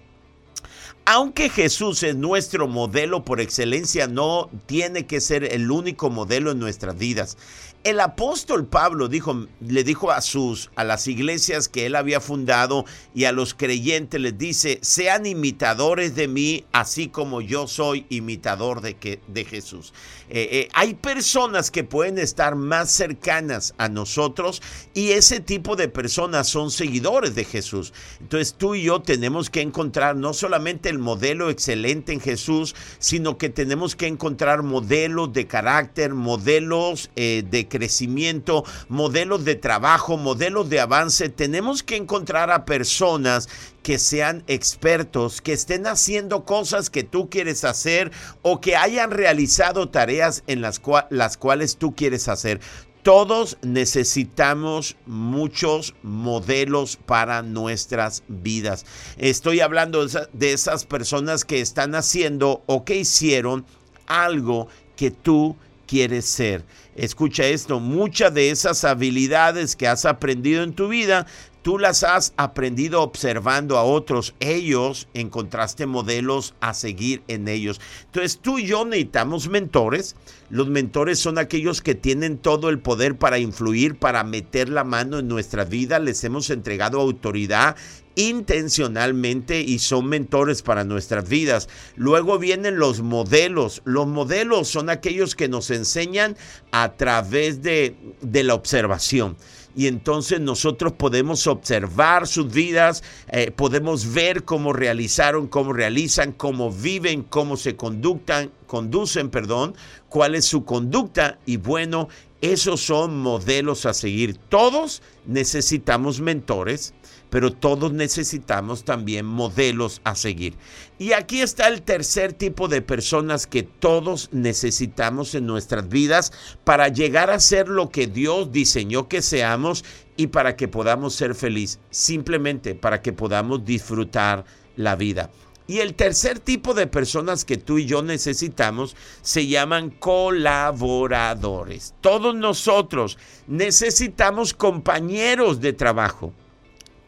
aunque 1.05 1.49
Jesús 1.49 2.03
es 2.03 2.15
nuestro 2.15 2.67
modelo 2.67 3.25
por 3.25 3.41
excelencia, 3.41 4.07
no 4.07 4.49
tiene 4.65 5.05
que 5.05 5.19
ser 5.19 5.53
el 5.53 5.69
único 5.71 6.09
modelo 6.09 6.51
en 6.51 6.59
nuestras 6.59 6.97
vidas. 6.97 7.37
El 7.83 7.99
apóstol 7.99 8.65
Pablo 8.65 9.09
dijo, 9.09 9.45
le 9.59 9.83
dijo 9.83 10.09
a 10.11 10.21
sus 10.21 10.71
a 10.75 10.85
las 10.85 11.05
iglesias 11.07 11.67
que 11.67 11.85
él 11.85 11.97
había 11.97 12.21
fundado 12.21 12.85
y 13.13 13.25
a 13.25 13.33
los 13.33 13.53
creyentes 13.53 14.21
les 14.21 14.37
dice, 14.37 14.79
sean 14.81 15.25
imitadores 15.25 16.15
de 16.15 16.29
mí, 16.29 16.63
así 16.71 17.09
como 17.09 17.41
yo 17.41 17.67
soy 17.67 18.05
imitador 18.07 18.79
de, 18.79 18.93
que, 18.93 19.19
de 19.27 19.43
Jesús. 19.43 19.91
Eh, 20.29 20.47
eh, 20.51 20.69
hay 20.73 20.93
personas 20.93 21.71
que 21.71 21.83
pueden 21.83 22.17
estar 22.19 22.55
más 22.55 22.89
cercanas 22.89 23.73
a 23.77 23.89
nosotros 23.89 24.61
y 24.93 25.11
ese 25.11 25.41
tipo 25.41 25.75
de 25.75 25.89
personas 25.89 26.47
son 26.47 26.71
seguidores 26.71 27.35
de 27.35 27.43
Jesús. 27.43 27.91
Entonces 28.21 28.55
tú 28.57 28.75
y 28.75 28.83
yo 28.83 29.01
tenemos 29.01 29.49
que 29.49 29.59
encontrar 29.59 30.15
no 30.15 30.33
solamente 30.33 30.87
el 30.87 30.99
modelo 30.99 31.49
excelente 31.49 32.13
en 32.13 32.21
Jesús, 32.21 32.75
sino 32.99 33.37
que 33.37 33.49
tenemos 33.49 33.97
que 33.97 34.07
encontrar 34.07 34.63
modelos 34.63 35.33
de 35.33 35.47
carácter, 35.47 36.13
modelos 36.13 37.09
eh, 37.17 37.43
de 37.45 37.67
crecimiento, 37.73 38.63
modelos 38.87 39.45
de 39.45 39.55
trabajo, 39.55 40.15
modelos 40.15 40.69
de 40.69 40.79
avance. 40.79 41.27
Tenemos 41.27 41.81
que 41.81 41.95
encontrar 41.95 42.51
a 42.51 42.65
personas 42.65 43.49
que 43.81 43.97
sean 43.97 44.43
expertos, 44.45 45.41
que 45.41 45.53
estén 45.53 45.87
haciendo 45.87 46.45
cosas 46.45 46.91
que 46.91 47.03
tú 47.03 47.31
quieres 47.31 47.63
hacer 47.63 48.11
o 48.43 48.61
que 48.61 48.75
hayan 48.75 49.09
realizado 49.09 49.89
tareas 49.89 50.43
en 50.45 50.61
las, 50.61 50.79
las 51.09 51.37
cuales 51.37 51.77
tú 51.77 51.95
quieres 51.95 52.27
hacer. 52.27 52.61
Todos 53.01 53.57
necesitamos 53.63 54.95
muchos 55.07 55.95
modelos 56.03 56.95
para 56.95 57.41
nuestras 57.41 58.21
vidas. 58.27 58.85
Estoy 59.17 59.61
hablando 59.61 60.05
de 60.07 60.53
esas 60.53 60.85
personas 60.85 61.43
que 61.43 61.59
están 61.59 61.95
haciendo 61.95 62.61
o 62.67 62.85
que 62.85 62.97
hicieron 62.97 63.65
algo 64.05 64.67
que 64.95 65.09
tú 65.09 65.57
quieres 65.87 66.25
ser. 66.25 66.63
Escucha 66.95 67.45
esto, 67.45 67.79
muchas 67.79 68.33
de 68.33 68.51
esas 68.51 68.83
habilidades 68.83 69.75
que 69.75 69.87
has 69.87 70.05
aprendido 70.05 70.63
en 70.63 70.73
tu 70.73 70.87
vida, 70.87 71.25
tú 71.63 71.79
las 71.79 72.03
has 72.03 72.33
aprendido 72.37 73.01
observando 73.01 73.77
a 73.77 73.83
otros. 73.83 74.35
Ellos 74.39 75.07
encontraste 75.15 75.87
modelos 75.87 76.53
a 76.59 76.73
seguir 76.75 77.23
en 77.27 77.47
ellos. 77.47 77.81
Entonces 78.05 78.37
tú 78.39 78.59
y 78.59 78.67
yo 78.67 78.85
necesitamos 78.85 79.49
mentores. 79.49 80.15
Los 80.49 80.67
mentores 80.67 81.17
son 81.17 81.39
aquellos 81.39 81.81
que 81.81 81.95
tienen 81.95 82.37
todo 82.37 82.69
el 82.69 82.79
poder 82.79 83.17
para 83.17 83.39
influir, 83.39 83.95
para 83.97 84.23
meter 84.23 84.69
la 84.69 84.83
mano 84.83 85.17
en 85.17 85.27
nuestra 85.27 85.63
vida. 85.63 85.97
Les 85.97 86.23
hemos 86.23 86.51
entregado 86.51 86.99
autoridad 86.99 87.75
intencionalmente 88.15 89.61
y 89.61 89.79
son 89.79 90.07
mentores 90.07 90.61
para 90.61 90.83
nuestras 90.83 91.27
vidas. 91.27 91.69
Luego 91.95 92.37
vienen 92.37 92.77
los 92.77 93.01
modelos. 93.01 93.81
Los 93.85 94.05
modelos 94.05 94.67
son 94.67 94.89
aquellos 94.89 95.33
que 95.33 95.47
nos 95.47 95.71
enseñan 95.71 96.35
a 96.71 96.93
través 96.93 97.63
de, 97.63 97.95
de 98.21 98.43
la 98.43 98.53
observación 98.53 99.37
y 99.75 99.87
entonces 99.87 100.39
nosotros 100.39 100.93
podemos 100.93 101.47
observar 101.47 102.27
sus 102.27 102.51
vidas, 102.51 103.03
eh, 103.29 103.51
podemos 103.51 104.13
ver 104.13 104.43
cómo 104.43 104.73
realizaron, 104.73 105.47
cómo 105.47 105.73
realizan, 105.73 106.31
cómo 106.31 106.71
viven, 106.71 107.23
cómo 107.23 107.57
se 107.57 107.75
conductan, 107.75 108.51
conducen, 108.67 109.29
perdón, 109.29 109.75
cuál 110.09 110.35
es 110.35 110.45
su 110.45 110.63
conducta 110.65 111.39
y 111.45 111.57
bueno, 111.57 112.07
esos 112.41 112.81
son 112.81 113.19
modelos 113.19 113.85
a 113.85 113.93
seguir. 113.93 114.37
Todos 114.49 115.01
necesitamos 115.25 116.19
mentores 116.19 116.93
pero 117.33 117.51
todos 117.51 117.91
necesitamos 117.93 118.85
también 118.85 119.25
modelos 119.25 120.01
a 120.03 120.13
seguir. 120.13 120.53
Y 120.99 121.13
aquí 121.13 121.41
está 121.41 121.67
el 121.67 121.81
tercer 121.81 122.33
tipo 122.33 122.67
de 122.67 122.83
personas 122.83 123.47
que 123.47 123.63
todos 123.63 124.29
necesitamos 124.31 125.33
en 125.33 125.47
nuestras 125.47 125.89
vidas 125.89 126.31
para 126.63 126.89
llegar 126.89 127.31
a 127.31 127.39
ser 127.39 127.69
lo 127.69 127.89
que 127.89 128.05
Dios 128.05 128.51
diseñó 128.51 129.07
que 129.07 129.23
seamos 129.23 129.83
y 130.15 130.27
para 130.27 130.55
que 130.55 130.67
podamos 130.67 131.15
ser 131.15 131.33
felices, 131.33 131.79
simplemente 131.89 132.75
para 132.75 133.01
que 133.01 133.13
podamos 133.13 133.65
disfrutar 133.65 134.45
la 134.75 134.95
vida. 134.95 135.31
Y 135.65 135.79
el 135.79 135.95
tercer 135.95 136.37
tipo 136.37 136.75
de 136.75 136.85
personas 136.85 137.45
que 137.45 137.57
tú 137.57 137.79
y 137.79 137.87
yo 137.87 138.03
necesitamos 138.03 138.95
se 139.23 139.47
llaman 139.47 139.89
colaboradores. 139.89 141.95
Todos 141.99 142.35
nosotros 142.35 143.17
necesitamos 143.47 144.53
compañeros 144.53 145.61
de 145.61 145.73
trabajo 145.73 146.31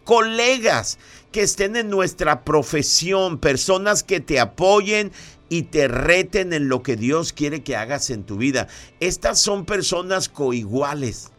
colegas 0.06 0.98
que 1.34 1.42
estén 1.42 1.76
en 1.76 1.90
nuestra 1.90 2.46
profesión, 2.46 3.40
personas 3.40 4.04
que 4.04 4.22
te 4.22 4.40
apoyen 4.40 5.12
y 5.50 5.64
te 5.64 5.90
reten 5.90 6.54
en 6.54 6.70
lo 6.70 6.82
que 6.82 6.96
Dios 6.96 7.34
quiere 7.34 7.62
que 7.64 7.76
hagas 7.76 8.10
en 8.10 8.24
tu 8.24 8.38
vida. 8.38 8.68
Estas 9.02 9.42
son 9.42 9.66
personas 9.66 10.30
coiguales. 10.30 11.32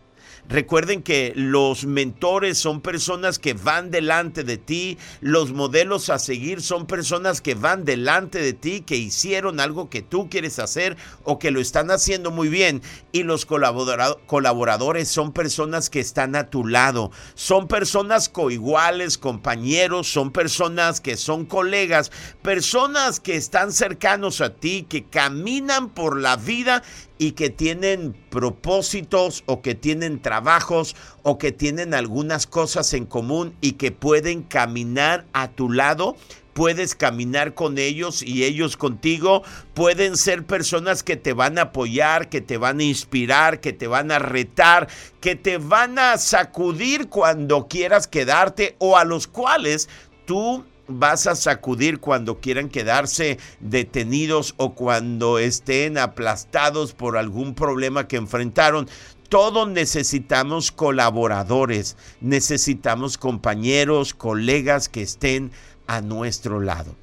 Recuerden 0.49 1.03
que 1.03 1.33
los 1.35 1.87
mentores 1.87 2.57
son 2.57 2.81
personas 2.81 3.41
que 3.41 3.55
van 3.55 3.91
delante 3.91 4.45
de 4.45 4.57
ti, 4.59 4.97
los 5.21 5.53
modelos 5.53 6.09
a 6.09 6.21
seguir 6.21 6.63
son 6.63 6.87
personas 6.87 7.41
que 7.41 7.55
van 7.55 7.85
delante 7.85 8.39
de 8.39 8.53
ti, 8.53 8.83
que 8.83 8.97
hicieron 8.97 9.59
algo 9.59 9.91
que 9.91 10.03
tú 10.03 10.31
quieres 10.31 10.61
hacer 10.61 10.97
o 11.25 11.41
que 11.41 11.51
lo 11.51 11.61
están 11.61 11.91
haciendo 11.91 12.31
muy 12.31 12.49
bien. 12.49 12.81
Y 13.11 13.25
los 13.25 13.45
colaboradores 13.45 15.09
son 15.09 15.33
personas 15.33 15.91
que 15.91 16.01
están 16.01 16.37
a 16.37 16.49
tu 16.49 16.65
lado, 16.67 17.11
son 17.35 17.67
personas 17.67 18.29
coiguales, 18.29 19.19
compañeros, 19.19 20.07
son 20.07 20.31
personas 20.31 21.01
que 21.01 21.17
son 21.17 21.45
colegas, 21.45 22.13
personas 22.43 23.19
que 23.19 23.37
están 23.37 23.73
cercanos 23.73 24.41
a 24.41 24.55
ti, 24.55 24.87
que 24.89 25.07
caminan 25.07 25.89
por 25.89 26.21
la 26.21 26.37
vida 26.37 26.83
y 27.19 27.33
que 27.33 27.51
tienen 27.51 28.15
propósitos 28.31 29.43
o 29.47 29.63
que 29.63 29.75
tienen 29.75 30.21
trabajos 30.21 30.97
o 31.23 31.39
que 31.39 31.53
tienen 31.53 31.95
algunas 31.95 32.47
cosas 32.47 32.93
en 32.95 33.07
común 33.07 33.55
y 33.61 33.73
que 33.73 33.93
pueden 33.93 34.43
caminar 34.43 35.27
a 35.33 35.49
tu 35.49 35.71
lado, 35.71 36.17
puedes 36.57 36.95
caminar 36.95 37.53
con 37.53 37.77
ellos 37.77 38.23
y 38.23 38.45
ellos 38.45 38.79
contigo, 38.79 39.43
pueden 39.75 40.17
ser 40.17 40.47
personas 40.47 41.03
que 41.03 41.17
te 41.17 41.35
van 41.35 41.59
a 41.59 41.63
apoyar, 41.63 42.31
que 42.31 42.41
te 42.41 42.57
van 42.57 42.81
a 42.81 42.85
inspirar, 42.85 43.61
que 43.61 43.75
te 43.75 43.87
van 43.87 44.11
a 44.11 44.19
retar, 44.19 44.89
que 45.21 45.37
te 45.37 45.59
van 45.59 45.99
a 45.99 46.17
sacudir 46.17 47.09
cuando 47.09 47.69
quieras 47.69 48.09
quedarte 48.09 48.75
o 48.79 48.97
a 48.97 49.05
los 49.05 49.27
cuales 49.27 49.91
tú 50.25 50.65
vas 50.89 51.27
a 51.27 51.35
sacudir 51.35 51.99
cuando 51.99 52.41
quieran 52.41 52.69
quedarse 52.69 53.39
detenidos 53.61 54.55
o 54.57 54.75
cuando 54.75 55.39
estén 55.39 55.99
aplastados 55.99 56.93
por 56.93 57.17
algún 57.17 57.55
problema 57.55 58.09
que 58.09 58.17
enfrentaron. 58.17 58.89
Todos 59.29 59.69
necesitamos 59.69 60.71
colaboradores, 60.71 61.97
necesitamos 62.21 63.19
compañeros, 63.19 64.15
colegas 64.15 64.89
que 64.89 65.03
estén 65.03 65.51
a 65.87 66.01
nuestro 66.01 66.61
lado. 66.61 66.95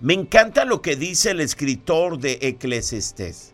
Me 0.00 0.14
encanta 0.14 0.64
lo 0.64 0.82
que 0.82 0.96
dice 0.96 1.30
el 1.30 1.40
escritor 1.40 2.18
de 2.18 2.38
Eclesiastés 2.42 3.52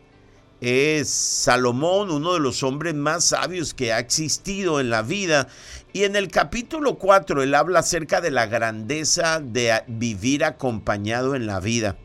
es 0.60 1.08
Salomón, 1.08 2.10
uno 2.10 2.34
de 2.34 2.40
los 2.40 2.62
hombres 2.62 2.94
más 2.94 3.26
sabios 3.26 3.74
que 3.74 3.92
ha 3.92 3.98
existido 3.98 4.80
en 4.80 4.90
la 4.90 5.02
vida. 5.02 5.48
Y 5.98 6.04
en 6.04 6.14
el 6.14 6.28
capítulo 6.28 6.96
4 6.96 7.42
él 7.42 7.56
habla 7.56 7.80
acerca 7.80 8.20
de 8.20 8.30
la 8.30 8.46
grandeza 8.46 9.40
de 9.40 9.82
vivir 9.88 10.44
acompañado 10.44 11.34
en 11.34 11.48
la 11.48 11.58
vida. 11.58 11.96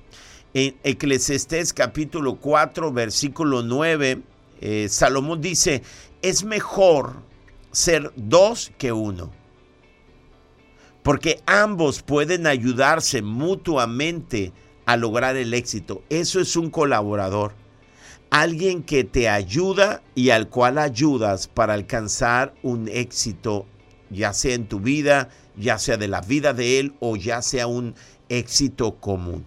En 0.55 0.75
Eclesiastés 0.83 1.73
capítulo 1.73 2.37
4 2.37 2.91
versículo 2.91 3.61
9, 3.61 4.23
eh, 4.61 4.87
Salomón 4.89 5.41
dice, 5.41 5.83
es 6.23 6.43
mejor 6.43 7.17
ser 7.71 8.11
dos 8.15 8.71
que 8.79 8.91
uno, 8.91 9.31
porque 11.03 11.43
ambos 11.45 12.01
pueden 12.01 12.47
ayudarse 12.47 13.21
mutuamente 13.21 14.53
a 14.87 14.97
lograr 14.97 15.35
el 15.35 15.53
éxito. 15.53 16.01
Eso 16.09 16.39
es 16.39 16.55
un 16.55 16.71
colaborador. 16.71 17.53
alguien 18.31 18.81
que 18.81 19.03
te 19.03 19.29
ayuda 19.29 20.01
y 20.15 20.31
al 20.31 20.49
cual 20.49 20.79
ayudas 20.79 21.47
para 21.47 21.75
alcanzar 21.75 22.55
un 22.63 22.87
éxito, 22.87 23.67
ya 24.13 24.33
sea 24.33 24.55
en 24.55 24.67
tu 24.67 24.79
vida, 24.79 25.29
ya 25.55 25.77
sea 25.77 25.97
de 25.97 26.07
la 26.07 26.21
vida 26.21 26.53
de 26.53 26.79
él 26.79 26.93
o 26.99 27.15
ya 27.15 27.41
sea 27.41 27.67
un 27.67 27.95
éxito 28.29 28.95
común. 28.95 29.45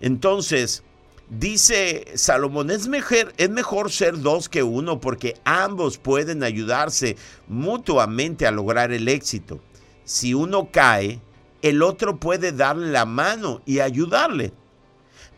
Entonces, 0.00 0.82
dice 1.30 2.06
Salomón, 2.14 2.70
es 2.70 2.88
mejor, 2.88 3.32
es 3.36 3.50
mejor 3.50 3.90
ser 3.90 4.20
dos 4.20 4.48
que 4.48 4.62
uno 4.62 5.00
porque 5.00 5.36
ambos 5.44 5.98
pueden 5.98 6.42
ayudarse 6.42 7.16
mutuamente 7.48 8.46
a 8.46 8.50
lograr 8.50 8.92
el 8.92 9.08
éxito. 9.08 9.60
Si 10.04 10.34
uno 10.34 10.70
cae, 10.70 11.20
el 11.62 11.82
otro 11.82 12.20
puede 12.20 12.52
darle 12.52 12.92
la 12.92 13.06
mano 13.06 13.62
y 13.66 13.80
ayudarle. 13.80 14.52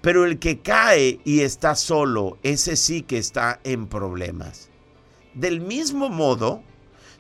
Pero 0.01 0.25
el 0.25 0.39
que 0.39 0.61
cae 0.61 1.21
y 1.25 1.41
está 1.41 1.75
solo, 1.75 2.39
ese 2.43 2.77
sí 2.77 3.03
que 3.03 3.19
está 3.19 3.61
en 3.65 3.89
problemas. 3.89 4.69
Del 5.35 5.61
mismo 5.61 6.09
modo, 6.09 6.63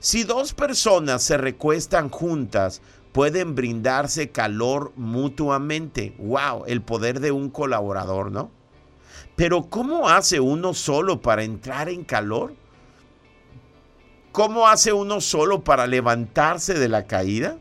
si 0.00 0.23
dos 0.25 0.55
personas 0.55 1.23
se 1.23 1.37
recuestan 1.37 2.09
juntas, 2.09 2.83
pueden 3.12 3.55
brindarse 3.55 4.31
calor 4.31 4.93
mutuamente. 4.95 6.14
¡Wow! 6.19 6.64
El 6.67 6.83
poder 6.83 7.19
de 7.21 7.33
un 7.33 7.50
colaborador, 7.50 8.31
¿no? 8.31 8.50
Pero 9.35 9.69
¿cómo 9.69 10.09
hace 10.09 10.38
uno 10.40 10.75
solo 10.75 11.21
para 11.21 11.43
entrar 11.43 11.88
en 11.88 12.05
calor? 12.05 12.55
¿Cómo 14.31 14.69
hace 14.69 14.93
uno 14.93 15.21
solo 15.21 15.64
para 15.64 15.87
levantarse 15.88 16.75
de 16.75 16.88
la 16.88 17.07
caída? 17.07 17.59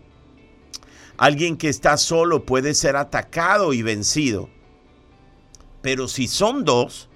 Alguien 1.17 1.57
que 1.57 1.69
está 1.69 1.97
solo 1.97 2.45
puede 2.45 2.75
ser 2.75 2.95
atacado 2.95 3.73
y 3.73 3.81
vencido. 3.81 4.49
Pero 5.81 6.07
si 6.07 6.27
son 6.27 6.65
dos, 6.65 7.09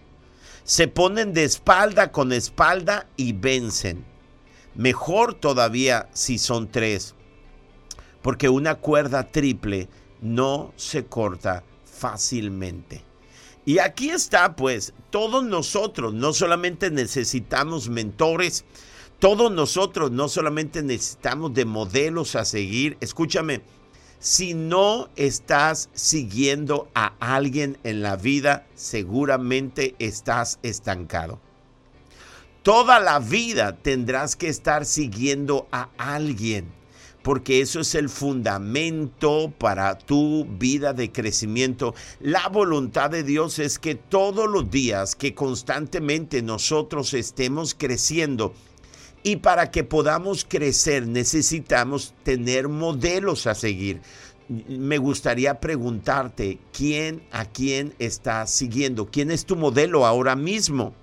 se 0.64 0.88
ponen 0.88 1.34
de 1.34 1.44
espalda 1.44 2.12
con 2.12 2.32
espalda 2.32 3.08
y 3.18 3.34
vencen. 3.34 4.11
Mejor 4.76 5.34
todavía 5.34 6.10
si 6.14 6.38
son 6.38 6.72
tres, 6.72 7.16
porque 8.22 8.50
una 8.50 8.76
cuerda 8.76 9.32
triple 9.32 9.90
no 10.22 10.74
se 10.78 11.06
corta 11.06 11.64
fácilmente. 11.84 13.04
Y 13.66 13.80
aquí 13.80 14.10
está, 14.10 14.56
pues, 14.56 14.94
todos 15.10 15.44
nosotros 15.44 16.14
no 16.14 16.34
solamente 16.34 16.90
necesitamos 16.90 17.90
mentores, 17.90 18.66
todos 19.20 19.52
nosotros 19.52 20.10
no 20.10 20.30
solamente 20.30 20.82
necesitamos 20.82 21.54
de 21.54 21.66
modelos 21.66 22.36
a 22.36 22.46
seguir, 22.46 22.98
escúchame, 23.02 23.62
si 24.18 24.54
no 24.54 25.10
estás 25.16 25.90
siguiendo 25.94 26.90
a 26.96 27.14
alguien 27.20 27.78
en 27.84 28.02
la 28.02 28.16
vida, 28.16 28.68
seguramente 28.76 29.96
estás 30.00 30.60
estancado. 30.64 31.40
Toda 32.64 33.00
la 33.00 33.18
vida 33.18 33.76
tendrás 33.76 34.36
que 34.36 34.48
estar 34.48 34.86
siguiendo 34.86 35.68
a 35.72 35.90
alguien, 35.98 36.66
porque 37.24 37.60
eso 37.60 37.80
es 37.80 37.96
el 37.96 38.08
fundamento 38.08 39.52
para 39.58 39.98
tu 39.98 40.46
vida 40.46 40.94
de 40.94 41.12
crecimiento. 41.12 41.96
La 42.20 42.50
voluntad 42.50 43.10
de 43.10 43.24
Dios 43.24 43.58
es 43.58 43.80
que 43.80 43.96
todos 43.96 44.48
los 44.48 44.70
días, 44.70 45.16
que 45.16 45.34
constantemente 45.34 46.44
nosotros 46.44 47.16
estemos 47.16 47.74
creciendo, 47.74 48.54
y 49.24 49.38
para 49.38 49.72
que 49.72 49.84
podamos 49.84 50.46
crecer 50.48 51.08
necesitamos 51.08 52.14
tener 52.22 52.68
modelos 52.68 53.48
a 53.48 53.56
seguir. 53.56 54.02
Me 54.68 55.00
gustaría 55.00 55.60
preguntarte, 55.60 56.60
¿quién 56.72 57.24
a 57.32 57.46
quién 57.46 57.96
estás 57.98 58.52
siguiendo? 58.52 59.08
¿Quién 59.08 59.32
es 59.32 59.46
tu 59.46 59.56
modelo 59.56 60.06
ahora 60.06 60.36
mismo? 60.36 60.94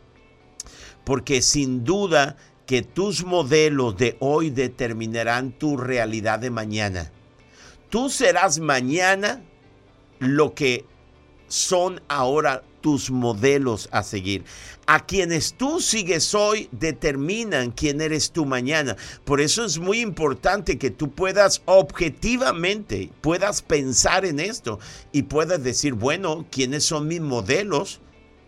Porque 1.08 1.40
sin 1.40 1.84
duda 1.84 2.36
que 2.66 2.82
tus 2.82 3.24
modelos 3.24 3.96
de 3.96 4.18
hoy 4.20 4.50
determinarán 4.50 5.52
tu 5.52 5.78
realidad 5.78 6.38
de 6.38 6.50
mañana. 6.50 7.10
Tú 7.88 8.10
serás 8.10 8.58
mañana 8.58 9.40
lo 10.18 10.54
que 10.54 10.84
son 11.46 12.02
ahora 12.08 12.62
tus 12.82 13.10
modelos 13.10 13.88
a 13.90 14.02
seguir. 14.02 14.44
A 14.86 15.06
quienes 15.06 15.54
tú 15.54 15.80
sigues 15.80 16.34
hoy 16.34 16.68
determinan 16.73 17.71
quién 17.71 18.02
eres 18.02 18.30
tú 18.30 18.44
mañana. 18.44 18.94
Por 19.25 19.40
eso 19.40 19.64
es 19.64 19.78
muy 19.78 20.00
importante 20.00 20.76
que 20.76 20.90
tú 20.90 21.10
puedas 21.10 21.62
objetivamente, 21.64 23.10
puedas 23.23 23.62
pensar 23.62 24.26
en 24.26 24.40
esto 24.40 24.78
y 25.10 25.23
puedas 25.23 25.64
decir, 25.64 25.94
bueno, 25.94 26.44
¿quiénes 26.50 26.84
son 26.84 27.08
mis 27.08 27.23
modelos? 27.23 27.99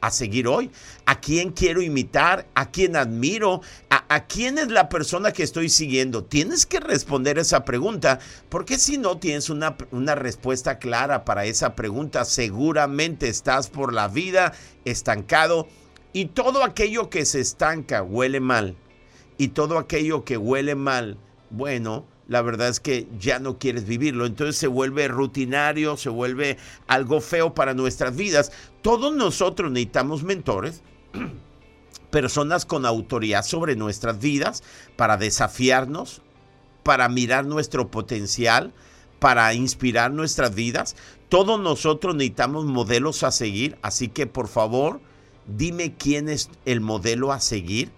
A 0.01 0.11
seguir 0.11 0.47
hoy? 0.49 0.71
¿A 1.07 1.21
quién 1.21 1.51
quiero 1.51 1.83
imitar? 1.83 2.47
¿A 2.55 2.71
quién 2.71 2.97
admiro? 2.97 3.61
¿A, 3.89 4.27
quién 4.27 4.59
es 4.59 4.69
la 4.69 4.89
persona 4.89 5.33
que 5.33 5.43
estoy 5.43 5.69
siguiendo? 5.69 6.25
Tienes 6.25 6.67
que 6.67 6.81
responder 6.81 7.39
esa 7.39 7.65
pregunta, 7.65 8.19
porque 8.49 8.79
si 8.79 8.99
no 8.99 9.19
tienes 9.19 9.51
una, 9.51 9.77
una 9.91 10.15
respuesta 10.15 10.79
clara 10.79 11.25
para 11.25 11.45
esa 11.45 11.75
pregunta, 11.75 12.25
seguramente 12.25 13.29
estás 13.29 13.69
por 13.69 13.93
la 13.93 14.09
vida 14.09 14.53
estancado 14.85 15.69
y 16.13 16.27
todo 16.27 16.65
aquello 16.65 17.11
que 17.11 17.25
se 17.25 17.41
estanca 17.41 18.03
huele 18.03 18.41
mal. 18.41 18.77
Y 19.39 19.49
todo 19.49 19.79
aquello 19.79 20.25
que 20.25 20.37
huele 20.37 20.75
mal, 20.75 21.17
bueno, 21.49 22.05
la 22.31 22.43
verdad 22.43 22.69
es 22.69 22.79
que 22.79 23.09
ya 23.19 23.40
no 23.40 23.59
quieres 23.59 23.87
vivirlo. 23.87 24.25
Entonces 24.25 24.57
se 24.57 24.69
vuelve 24.69 25.09
rutinario, 25.09 25.97
se 25.97 26.11
vuelve 26.11 26.59
algo 26.87 27.21
feo 27.21 27.55
para 27.55 27.75
nuestras 27.75 28.14
vidas. 28.14 28.53
Todos 28.83 29.12
nosotros 29.12 29.73
necesitamos 29.73 30.23
mentores, 30.23 30.85
personas 32.12 32.66
con 32.66 32.87
autoridad 32.87 33.45
sobre 33.45 33.75
nuestras 33.75 34.21
vidas 34.21 34.62
para 34.95 35.16
desafiarnos, 35.16 36.23
para 36.85 37.09
mirar 37.09 37.47
nuestro 37.47 37.90
potencial, 37.90 38.73
para 39.19 39.53
inspirar 39.53 40.12
nuestras 40.12 40.55
vidas. 40.55 40.95
Todos 41.29 41.59
nosotros 41.59 42.14
necesitamos 42.14 42.64
modelos 42.64 43.25
a 43.25 43.33
seguir, 43.33 43.77
así 43.83 44.07
que 44.07 44.29
por 44.29 44.47
favor, 44.47 45.01
dime 45.49 45.97
quién 45.97 46.29
es 46.29 46.49
el 46.64 46.81
modelo 46.81 47.33
a 47.33 47.40
seguir 47.40 47.90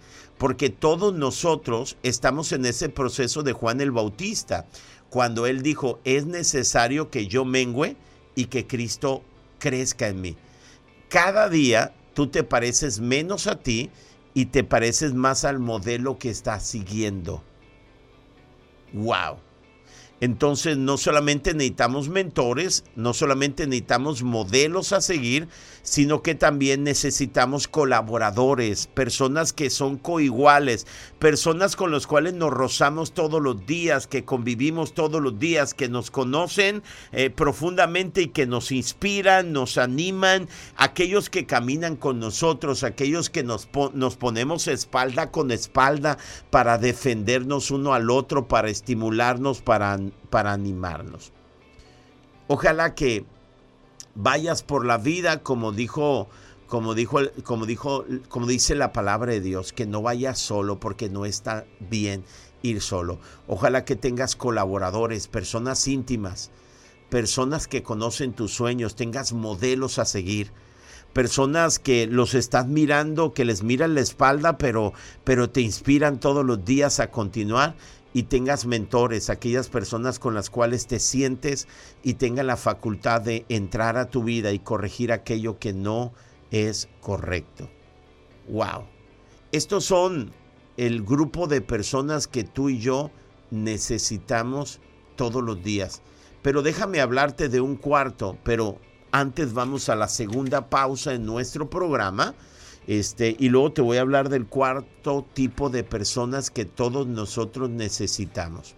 porque 0.42 0.70
todos 0.70 1.14
nosotros 1.14 1.96
estamos 2.02 2.50
en 2.50 2.66
ese 2.66 2.88
proceso 2.88 3.44
de 3.44 3.52
Juan 3.52 3.80
el 3.80 3.92
Bautista, 3.92 4.66
cuando 5.08 5.46
él 5.46 5.62
dijo, 5.62 6.00
es 6.02 6.26
necesario 6.26 7.10
que 7.10 7.28
yo 7.28 7.44
mengüe 7.44 7.96
y 8.34 8.46
que 8.46 8.66
Cristo 8.66 9.22
crezca 9.60 10.08
en 10.08 10.20
mí. 10.20 10.36
Cada 11.08 11.48
día 11.48 11.94
tú 12.12 12.26
te 12.26 12.42
pareces 12.42 12.98
menos 12.98 13.46
a 13.46 13.60
ti 13.60 13.90
y 14.34 14.46
te 14.46 14.64
pareces 14.64 15.14
más 15.14 15.44
al 15.44 15.60
modelo 15.60 16.18
que 16.18 16.30
estás 16.30 16.66
siguiendo. 16.66 17.44
¡Wow! 18.92 19.36
Entonces 20.22 20.78
no 20.78 20.98
solamente 20.98 21.52
necesitamos 21.52 22.08
mentores, 22.08 22.84
no 22.94 23.12
solamente 23.12 23.66
necesitamos 23.66 24.22
modelos 24.22 24.92
a 24.92 25.00
seguir, 25.00 25.48
sino 25.82 26.22
que 26.22 26.36
también 26.36 26.84
necesitamos 26.84 27.66
colaboradores, 27.66 28.86
personas 28.86 29.52
que 29.52 29.68
son 29.68 29.98
coiguales, 29.98 30.86
personas 31.18 31.74
con 31.74 31.90
las 31.90 32.06
cuales 32.06 32.34
nos 32.34 32.52
rozamos 32.52 33.14
todos 33.14 33.42
los 33.42 33.66
días, 33.66 34.06
que 34.06 34.24
convivimos 34.24 34.94
todos 34.94 35.20
los 35.20 35.40
días, 35.40 35.74
que 35.74 35.88
nos 35.88 36.12
conocen 36.12 36.84
eh, 37.10 37.28
profundamente 37.28 38.22
y 38.22 38.28
que 38.28 38.46
nos 38.46 38.70
inspiran, 38.70 39.52
nos 39.52 39.76
animan, 39.76 40.48
aquellos 40.76 41.30
que 41.30 41.46
caminan 41.46 41.96
con 41.96 42.20
nosotros, 42.20 42.84
aquellos 42.84 43.28
que 43.28 43.42
nos, 43.42 43.68
nos 43.92 44.14
ponemos 44.14 44.68
espalda 44.68 45.32
con 45.32 45.50
espalda 45.50 46.16
para 46.50 46.78
defendernos 46.78 47.72
uno 47.72 47.92
al 47.92 48.08
otro, 48.08 48.46
para 48.46 48.70
estimularnos, 48.70 49.62
para 49.62 49.98
para 50.30 50.52
animarnos. 50.52 51.32
Ojalá 52.48 52.94
que 52.94 53.24
vayas 54.14 54.62
por 54.62 54.84
la 54.84 54.98
vida 54.98 55.42
como 55.42 55.72
dijo 55.72 56.28
como 56.66 56.94
dijo 56.94 57.20
como 57.44 57.66
dijo 57.66 58.04
como 58.28 58.46
dice 58.46 58.74
la 58.74 58.92
palabra 58.92 59.32
de 59.32 59.40
Dios, 59.40 59.72
que 59.72 59.86
no 59.86 60.02
vayas 60.02 60.38
solo 60.38 60.80
porque 60.80 61.08
no 61.08 61.24
está 61.24 61.66
bien 61.80 62.24
ir 62.62 62.80
solo. 62.80 63.18
Ojalá 63.46 63.84
que 63.84 63.96
tengas 63.96 64.36
colaboradores, 64.36 65.28
personas 65.28 65.86
íntimas, 65.88 66.50
personas 67.10 67.68
que 67.68 67.82
conocen 67.82 68.32
tus 68.32 68.52
sueños, 68.54 68.96
tengas 68.96 69.32
modelos 69.32 69.98
a 69.98 70.04
seguir 70.04 70.52
personas 71.12 71.78
que 71.78 72.06
los 72.06 72.34
estás 72.34 72.66
mirando, 72.66 73.32
que 73.32 73.44
les 73.44 73.62
miran 73.62 73.94
la 73.94 74.00
espalda, 74.00 74.58
pero, 74.58 74.92
pero 75.24 75.50
te 75.50 75.60
inspiran 75.60 76.20
todos 76.20 76.44
los 76.44 76.64
días 76.64 77.00
a 77.00 77.10
continuar 77.10 77.76
y 78.14 78.24
tengas 78.24 78.66
mentores, 78.66 79.30
aquellas 79.30 79.68
personas 79.68 80.18
con 80.18 80.34
las 80.34 80.50
cuales 80.50 80.86
te 80.86 80.98
sientes 80.98 81.66
y 82.02 82.14
tengan 82.14 82.46
la 82.46 82.56
facultad 82.56 83.22
de 83.22 83.46
entrar 83.48 83.96
a 83.96 84.10
tu 84.10 84.22
vida 84.22 84.52
y 84.52 84.58
corregir 84.58 85.12
aquello 85.12 85.58
que 85.58 85.72
no 85.72 86.12
es 86.50 86.88
correcto. 87.00 87.70
Wow. 88.48 88.84
Estos 89.52 89.84
son 89.84 90.32
el 90.76 91.02
grupo 91.02 91.46
de 91.46 91.60
personas 91.60 92.26
que 92.26 92.44
tú 92.44 92.68
y 92.68 92.78
yo 92.78 93.10
necesitamos 93.50 94.80
todos 95.16 95.42
los 95.42 95.62
días. 95.62 96.02
Pero 96.42 96.62
déjame 96.62 97.00
hablarte 97.00 97.48
de 97.48 97.60
un 97.60 97.76
cuarto, 97.76 98.36
pero 98.42 98.78
antes 99.12 99.52
vamos 99.52 99.88
a 99.88 99.94
la 99.94 100.08
segunda 100.08 100.68
pausa 100.68 101.14
en 101.14 101.24
nuestro 101.24 101.70
programa 101.70 102.34
Este, 102.86 103.36
y 103.38 103.48
luego 103.48 103.72
te 103.72 103.82
voy 103.82 103.98
a 103.98 104.00
hablar 104.00 104.28
del 104.28 104.46
cuarto 104.46 105.24
tipo 105.32 105.70
de 105.70 105.84
personas 105.84 106.50
que 106.50 106.64
todos 106.64 107.06
nosotros 107.06 107.70
necesitamos. 107.70 108.74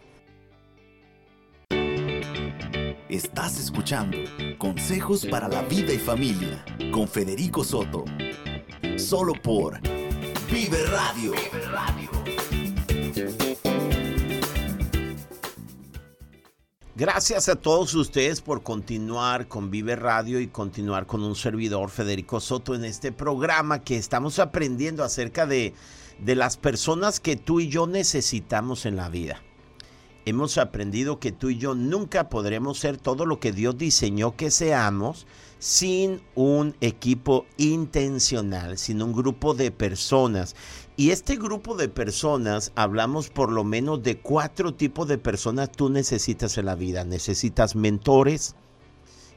Estás 3.09 3.61
escuchando 3.61 4.19
Consejos 4.59 5.25
para 5.27 5.49
la 5.49 5.63
Vida 5.63 5.93
y 5.93 5.99
Familia 5.99 6.65
con 6.91 7.07
Federico 7.07 7.63
Soto. 7.63 8.05
Solo 8.97 9.35
por 9.35 9.81
Vive 10.51 10.85
Radio. 10.87 11.33
Vive 11.33 11.65
Radio. 11.71 12.04
Gracias 16.97 17.49
a 17.49 17.57
todos 17.57 17.93
ustedes 17.95 18.41
por 18.41 18.63
continuar 18.63 19.49
con 19.49 19.69
Vive 19.69 19.97
Radio 19.97 20.39
y 20.39 20.47
continuar 20.47 21.07
con 21.07 21.25
un 21.25 21.35
servidor, 21.35 21.91
Federico 21.91 22.39
Soto, 22.39 22.73
en 22.73 22.85
este 22.85 23.11
programa 23.11 23.83
que 23.83 23.97
estamos 23.97 24.39
aprendiendo 24.39 25.03
acerca 25.03 25.45
de, 25.45 25.75
de 26.21 26.37
las 26.37 26.57
personas 26.57 27.19
que 27.19 27.35
tú 27.35 27.59
y 27.59 27.67
yo 27.67 27.89
necesitamos 27.89 28.87
en 28.87 28.95
la 28.95 29.09
vida 29.09 29.43
hemos 30.27 30.59
aprendido 30.59 31.19
que 31.19 31.33
tú 31.33 31.51
y 31.51 31.59
yo 31.59 31.75
nunca 31.75 32.29
podremos 32.29 32.79
ser 32.79 32.97
todo 32.97 33.27
lo 33.27 33.41
que 33.41 33.53
Dios 33.53 33.77
diseñó 33.77 34.37
que 34.37 34.51
seamos 34.51 35.27
sin 35.59 36.23
un 36.35 36.75
equipo 36.81 37.47
intencional, 37.57 38.79
sin 38.79 39.03
un 39.03 39.13
grupo 39.13 39.55
de 39.55 39.71
personas. 39.71 40.55
Y 40.97 41.11
este 41.11 41.35
grupo 41.35 41.75
de 41.75 41.89
personas, 41.89 42.71
hablamos 42.77 43.29
por 43.29 43.51
lo 43.51 43.65
menos 43.65 44.05
de 44.05 44.19
cuatro 44.19 44.75
tipos 44.75 45.09
de 45.09 45.19
personas 45.19 45.73
tú 45.73 45.91
necesitas 45.91 46.57
en 46.57 46.67
la 46.67 46.77
vida. 46.77 47.05
Necesitas 47.05 47.75
mentores. 47.75 48.55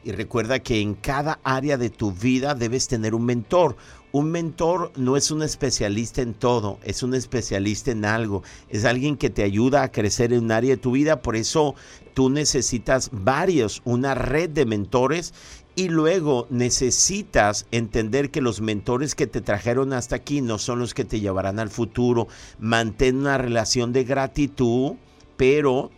Y 0.03 0.11
recuerda 0.11 0.59
que 0.59 0.81
en 0.81 0.93
cada 0.93 1.39
área 1.43 1.77
de 1.77 1.89
tu 1.89 2.11
vida 2.11 2.53
debes 2.53 2.87
tener 2.87 3.15
un 3.15 3.25
mentor 3.25 3.75
un 4.17 4.31
mentor 4.31 4.91
no 4.95 5.15
es 5.15 5.29
un 5.29 5.43
especialista 5.43 6.23
en 6.23 6.33
todo, 6.33 6.79
es 6.83 7.03
un 7.03 7.13
especialista 7.13 7.91
en 7.91 8.03
algo, 8.03 8.41
es 8.67 8.83
alguien 8.83 9.15
que 9.15 9.29
te 9.29 9.43
ayuda 9.43 9.83
a 9.83 9.91
crecer 9.91 10.33
en 10.33 10.45
un 10.45 10.51
área 10.51 10.71
de 10.71 10.81
tu 10.81 10.91
vida, 10.91 11.21
por 11.21 11.35
eso 11.35 11.75
tú 12.15 12.31
necesitas 12.31 13.11
varios, 13.11 13.83
una 13.85 14.15
red 14.15 14.49
de 14.49 14.65
mentores. 14.65 15.35
Y 15.75 15.89
luego 15.89 16.47
necesitas 16.49 17.67
entender 17.69 18.31
que 18.31 18.41
los 18.41 18.61
mentores 18.61 19.13
que 19.13 19.27
te 19.27 19.41
trajeron 19.41 19.93
hasta 19.93 20.15
aquí 20.15 20.41
no 20.41 20.57
son 20.57 20.79
los 20.79 20.95
que 20.95 21.05
te 21.05 21.19
llevarán 21.19 21.59
al 21.59 21.69
futuro. 21.69 22.27
Mantén 22.57 23.17
una 23.17 23.37
relación 23.37 23.93
de 23.93 24.03
gratitud, 24.03 24.93
pero 25.35 25.91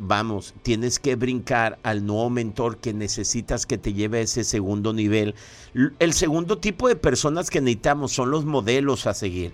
vamos, 0.00 0.54
tienes 0.62 0.98
que 0.98 1.14
brincar 1.14 1.78
al 1.82 2.04
nuevo 2.04 2.30
mentor 2.30 2.78
que 2.78 2.92
necesitas 2.92 3.66
que 3.66 3.78
te 3.78 3.92
lleve 3.92 4.18
a 4.18 4.22
ese 4.22 4.42
segundo 4.44 4.92
nivel. 4.92 5.34
El 5.98 6.12
segundo 6.14 6.58
tipo 6.58 6.88
de 6.88 6.96
personas 6.96 7.50
que 7.50 7.60
necesitamos 7.60 8.12
son 8.12 8.30
los 8.30 8.44
modelos 8.44 9.06
a 9.06 9.14
seguir 9.14 9.52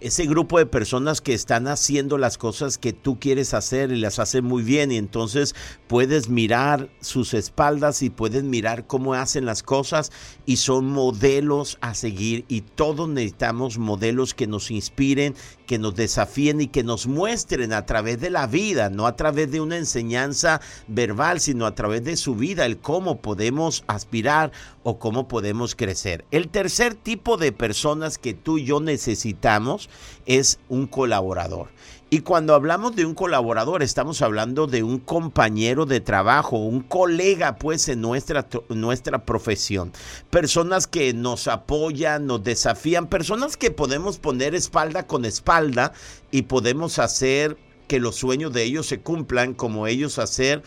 ese 0.00 0.26
grupo 0.26 0.58
de 0.58 0.66
personas 0.66 1.20
que 1.20 1.34
están 1.34 1.66
haciendo 1.66 2.18
las 2.18 2.38
cosas 2.38 2.78
que 2.78 2.92
tú 2.92 3.18
quieres 3.18 3.52
hacer 3.52 3.90
y 3.90 3.96
las 3.96 4.18
hacen 4.18 4.44
muy 4.44 4.62
bien 4.62 4.92
y 4.92 4.96
entonces 4.96 5.54
puedes 5.88 6.28
mirar 6.28 6.88
sus 7.00 7.34
espaldas 7.34 8.02
y 8.02 8.10
puedes 8.10 8.44
mirar 8.44 8.86
cómo 8.86 9.14
hacen 9.14 9.44
las 9.44 9.62
cosas 9.62 10.12
y 10.46 10.56
son 10.58 10.86
modelos 10.86 11.78
a 11.80 11.94
seguir 11.94 12.44
y 12.48 12.60
todos 12.60 13.08
necesitamos 13.08 13.78
modelos 13.78 14.34
que 14.34 14.46
nos 14.46 14.70
inspiren, 14.70 15.34
que 15.68 15.78
nos 15.78 15.94
desafíen 15.94 16.62
y 16.62 16.68
que 16.68 16.82
nos 16.82 17.06
muestren 17.06 17.74
a 17.74 17.84
través 17.84 18.18
de 18.18 18.30
la 18.30 18.46
vida, 18.46 18.88
no 18.88 19.06
a 19.06 19.14
través 19.16 19.52
de 19.52 19.60
una 19.60 19.76
enseñanza 19.76 20.62
verbal, 20.88 21.40
sino 21.40 21.66
a 21.66 21.74
través 21.74 22.02
de 22.02 22.16
su 22.16 22.34
vida, 22.34 22.64
el 22.64 22.78
cómo 22.78 23.20
podemos 23.20 23.84
aspirar 23.86 24.50
o 24.82 24.98
cómo 24.98 25.28
podemos 25.28 25.74
crecer. 25.74 26.24
El 26.30 26.48
tercer 26.48 26.94
tipo 26.94 27.36
de 27.36 27.52
personas 27.52 28.16
que 28.16 28.32
tú 28.32 28.56
y 28.56 28.64
yo 28.64 28.80
necesitamos 28.80 29.90
es 30.24 30.58
un 30.70 30.86
colaborador. 30.86 31.68
Y 32.10 32.20
cuando 32.20 32.54
hablamos 32.54 32.96
de 32.96 33.04
un 33.04 33.14
colaborador, 33.14 33.82
estamos 33.82 34.22
hablando 34.22 34.66
de 34.66 34.82
un 34.82 34.98
compañero 34.98 35.84
de 35.84 36.00
trabajo, 36.00 36.56
un 36.56 36.80
colega 36.80 37.56
pues 37.56 37.86
en 37.88 38.00
nuestra, 38.00 38.48
nuestra 38.70 39.26
profesión. 39.26 39.92
Personas 40.30 40.86
que 40.86 41.12
nos 41.12 41.48
apoyan, 41.48 42.24
nos 42.26 42.42
desafían, 42.42 43.08
personas 43.08 43.58
que 43.58 43.70
podemos 43.70 44.18
poner 44.18 44.54
espalda 44.54 45.06
con 45.06 45.26
espalda 45.26 45.92
y 46.30 46.42
podemos 46.42 46.98
hacer 46.98 47.58
que 47.88 48.00
los 48.00 48.16
sueños 48.16 48.54
de 48.54 48.62
ellos 48.62 48.86
se 48.86 49.00
cumplan 49.00 49.52
como 49.52 49.86
ellos 49.86 50.18
hacer 50.18 50.62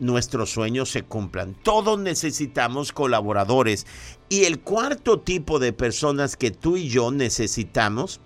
nuestros 0.00 0.50
sueños 0.50 0.90
se 0.90 1.02
cumplan. 1.02 1.54
Todos 1.62 2.00
necesitamos 2.00 2.90
colaboradores. 2.90 3.86
Y 4.28 4.44
el 4.44 4.58
cuarto 4.60 5.20
tipo 5.20 5.58
de 5.60 5.72
personas 5.72 6.36
que 6.36 6.50
tú 6.50 6.76
y 6.76 6.88
yo 6.88 7.12
necesitamos 7.12 8.20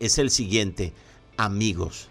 es 0.00 0.18
el 0.18 0.30
siguiente, 0.30 0.92
amigos. 1.36 2.10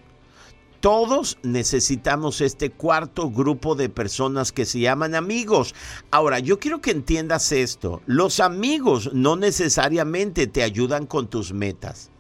Todos 0.80 1.40
necesitamos 1.42 2.42
este 2.42 2.70
cuarto 2.70 3.32
grupo 3.32 3.74
de 3.74 3.90
personas 3.90 4.52
que 4.52 4.66
se 4.66 4.82
llaman 4.82 5.16
amigos. 5.16 5.74
Ahora, 6.12 6.38
yo 6.38 6.60
quiero 6.60 6.80
que 6.80 6.92
entiendas 6.92 7.52
esto. 7.52 8.04
Los 8.06 8.40
amigos 8.40 9.10
no 9.12 9.36
necesariamente 9.36 10.46
te 10.46 10.62
ayudan 10.62 11.08
con 11.08 11.28
tus 11.28 11.54
metas. 11.54 12.12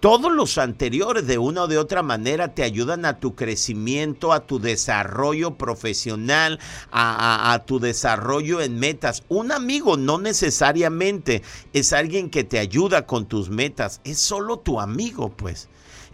Todos 0.00 0.32
los 0.32 0.58
anteriores 0.58 1.26
de 1.26 1.38
una 1.38 1.64
o 1.64 1.66
de 1.66 1.76
otra 1.76 2.04
manera 2.04 2.54
te 2.54 2.62
ayudan 2.62 3.04
a 3.04 3.18
tu 3.18 3.34
crecimiento, 3.34 4.32
a 4.32 4.46
tu 4.46 4.60
desarrollo 4.60 5.56
profesional, 5.56 6.60
a, 6.92 7.64
tu 7.66 7.80
desarrollo 7.80 8.60
en 8.60 8.78
metas. 8.78 9.24
Un 9.28 9.50
amigo 9.50 9.96
no 9.96 10.18
necesariamente 10.18 11.42
es 11.72 11.92
alguien 11.92 12.30
que 12.30 12.44
te 12.44 12.60
ayuda 12.60 13.06
con 13.06 13.26
tus 13.26 13.50
metas, 13.50 14.00
es 14.04 14.20
solo 14.20 14.60
tu 14.60 14.80
amigo 14.80 15.30
pues. 15.30 15.68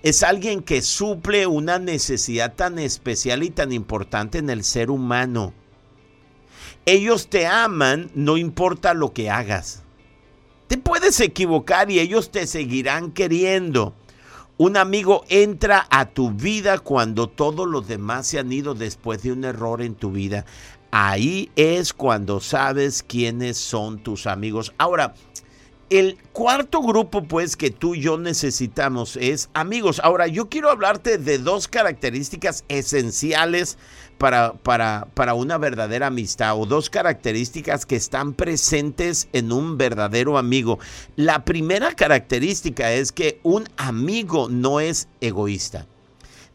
Es 0.04 0.22
alguien 0.22 0.60
que 0.60 0.82
suple 0.82 1.46
una 1.46 1.78
necesidad 1.78 2.54
tan 2.54 2.78
especial 2.78 3.42
y 3.42 3.48
tan 3.48 3.72
importante 3.72 4.36
en 4.36 4.50
el 4.50 4.62
ser 4.62 4.90
humano. 4.90 5.54
Ellos 6.84 7.28
te 7.30 7.46
aman 7.46 8.10
no 8.14 8.36
importa 8.36 8.92
lo 8.92 9.14
que 9.14 9.30
hagas. 9.30 9.82
Te 10.66 10.76
puedes 10.76 11.18
equivocar 11.20 11.90
y 11.90 12.00
ellos 12.00 12.30
te 12.30 12.46
seguirán 12.46 13.12
queriendo. 13.12 13.94
Un 14.58 14.76
amigo 14.76 15.24
entra 15.30 15.86
a 15.88 16.10
tu 16.10 16.32
vida 16.32 16.80
cuando 16.80 17.30
todos 17.30 17.66
los 17.66 17.88
demás 17.88 18.26
se 18.26 18.38
han 18.38 18.52
ido 18.52 18.74
después 18.74 19.22
de 19.22 19.32
un 19.32 19.42
error 19.44 19.80
en 19.80 19.94
tu 19.94 20.12
vida. 20.12 20.44
Ahí 20.90 21.50
es 21.56 21.94
cuando 21.94 22.40
sabes 22.40 23.02
quiénes 23.02 23.56
son 23.56 24.02
tus 24.02 24.26
amigos. 24.26 24.74
Ahora, 24.76 25.14
el 25.94 26.18
cuarto 26.32 26.82
grupo, 26.82 27.22
pues, 27.22 27.56
que 27.56 27.70
tú 27.70 27.94
y 27.94 28.00
yo 28.00 28.18
necesitamos 28.18 29.16
es 29.16 29.48
amigos. 29.54 30.00
Ahora, 30.02 30.26
yo 30.26 30.48
quiero 30.48 30.70
hablarte 30.70 31.18
de 31.18 31.38
dos 31.38 31.68
características 31.68 32.64
esenciales 32.68 33.78
para, 34.18 34.54
para, 34.54 35.06
para, 35.14 35.34
una 35.34 35.56
verdadera 35.56 36.08
amistad 36.08 36.58
o 36.58 36.66
dos 36.66 36.90
características 36.90 37.86
que 37.86 37.94
están 37.94 38.32
presentes 38.32 39.28
en 39.32 39.52
un 39.52 39.78
verdadero 39.78 40.36
amigo. 40.36 40.80
La 41.14 41.44
primera 41.44 41.94
característica 41.94 42.92
es 42.92 43.12
que 43.12 43.38
un 43.44 43.68
amigo 43.76 44.48
no 44.48 44.80
es 44.80 45.06
egoísta. 45.20 45.86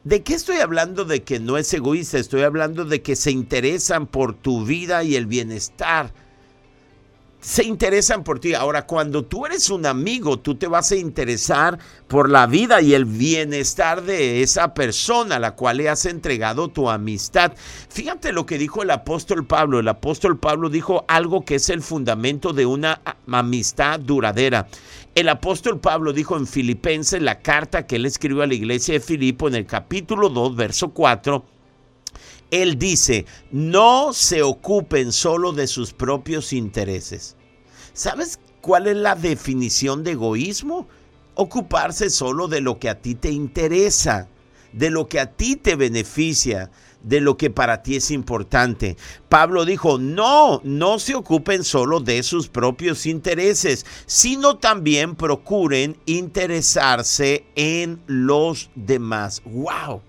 ¿De 0.04 0.22
qué 0.22 0.34
estoy 0.34 0.58
hablando 0.58 1.06
de 1.06 1.24
que 1.24 1.40
no 1.40 1.58
es 1.58 1.74
egoísta? 1.74 2.18
Estoy 2.18 2.42
hablando 2.42 2.84
de 2.84 3.02
que 3.02 3.16
se 3.16 3.32
interesan 3.32 4.06
por 4.06 4.34
tu 4.34 4.66
vida 4.66 5.04
y 5.04 5.16
el 5.16 5.28
bienestar 5.28 6.12
se 7.42 7.64
interesan 7.64 8.24
por 8.24 8.40
ti. 8.40 8.54
Ahora, 8.54 8.86
cuando 8.86 9.24
tú 9.24 9.46
eres 9.46 9.70
un 9.70 9.86
amigo, 9.86 10.40
tú 10.40 10.56
te 10.56 10.68
vas 10.68 10.92
a 10.92 10.98
interesar 10.98 11.80
por 12.08 12.30
la 12.30 12.48
vida 12.48 12.82
y 12.82 12.94
el 12.94 13.06
bienestar 13.06 14.04
de 14.04 14.42
esa 14.42 14.74
persona 14.74 15.38
a 15.38 15.40
la 15.40 15.56
cual 15.56 15.78
le 15.78 15.90
has 15.90 16.06
entregado 16.06 16.68
tu 16.68 16.90
amistad. 16.90 17.54
Fíjate 17.90 18.34
lo 18.34 18.46
que 18.46 18.58
dijo 18.58 18.84
el 18.84 18.92
apóstol 18.92 19.46
Pablo. 19.46 19.80
El 19.80 19.88
apóstol 19.88 20.38
Pablo 20.38 20.70
dijo 20.70 21.06
algo 21.08 21.46
que 21.46 21.56
es 21.56 21.70
el 21.70 21.82
fundamento 21.82 22.54
de 22.54 22.66
una 22.66 23.02
amistad 23.32 24.00
duradera. 24.00 24.68
El 25.16 25.30
apóstol 25.30 25.80
Pablo 25.80 26.14
dijo 26.14 26.38
en 26.38 26.48
Filipenses, 26.48 27.22
la 27.22 27.40
carta 27.40 27.88
que 27.88 27.96
él 27.96 28.06
escribió 28.06 28.44
a 28.44 28.48
la 28.48 28.54
iglesia 28.54 28.94
de 28.94 29.00
Filipo 29.00 29.48
en 29.48 29.56
el 29.56 29.66
capítulo 29.66 30.30
2, 30.30 30.56
verso 30.56 30.90
4, 30.90 31.44
él 32.52 32.80
dice, 32.80 33.26
no 33.52 34.14
se 34.14 34.42
ocupen 34.42 35.12
solo 35.12 35.52
de 35.52 35.68
sus 35.68 35.94
propios 35.94 36.54
intereses. 36.54 37.36
¿Sabes 37.94 38.40
cuál 38.62 38.88
es 38.88 38.98
la 38.98 39.16
definición 39.16 40.04
de 40.04 40.12
egoísmo? 40.12 40.88
Ocuparse 41.36 42.10
solo 42.10 42.48
de 42.48 42.62
lo 42.62 42.80
que 42.80 42.90
a 42.90 43.00
ti 43.00 43.16
te 43.16 43.32
interesa, 43.32 44.28
de 44.74 44.90
lo 44.90 45.08
que 45.08 45.20
a 45.20 45.32
ti 45.32 45.56
te 45.56 45.76
beneficia, 45.76 46.72
de 47.04 47.22
lo 47.22 47.38
que 47.38 47.50
para 47.50 47.82
ti 47.82 47.96
es 47.96 48.12
importante. 48.12 48.98
Pablo 49.30 49.64
dijo, 49.66 49.98
no, 49.98 50.62
no 50.64 51.00
se 51.00 51.16
ocupen 51.16 51.64
solo 51.64 52.00
de 52.00 52.24
sus 52.24 52.50
propios 52.50 53.06
intereses, 53.06 53.86
sino 54.06 54.58
también 54.58 55.16
procuren 55.16 55.98
interesarse 56.06 57.46
en 57.56 58.02
los 58.08 58.70
demás. 58.76 59.42
¡Wow! 59.46 60.02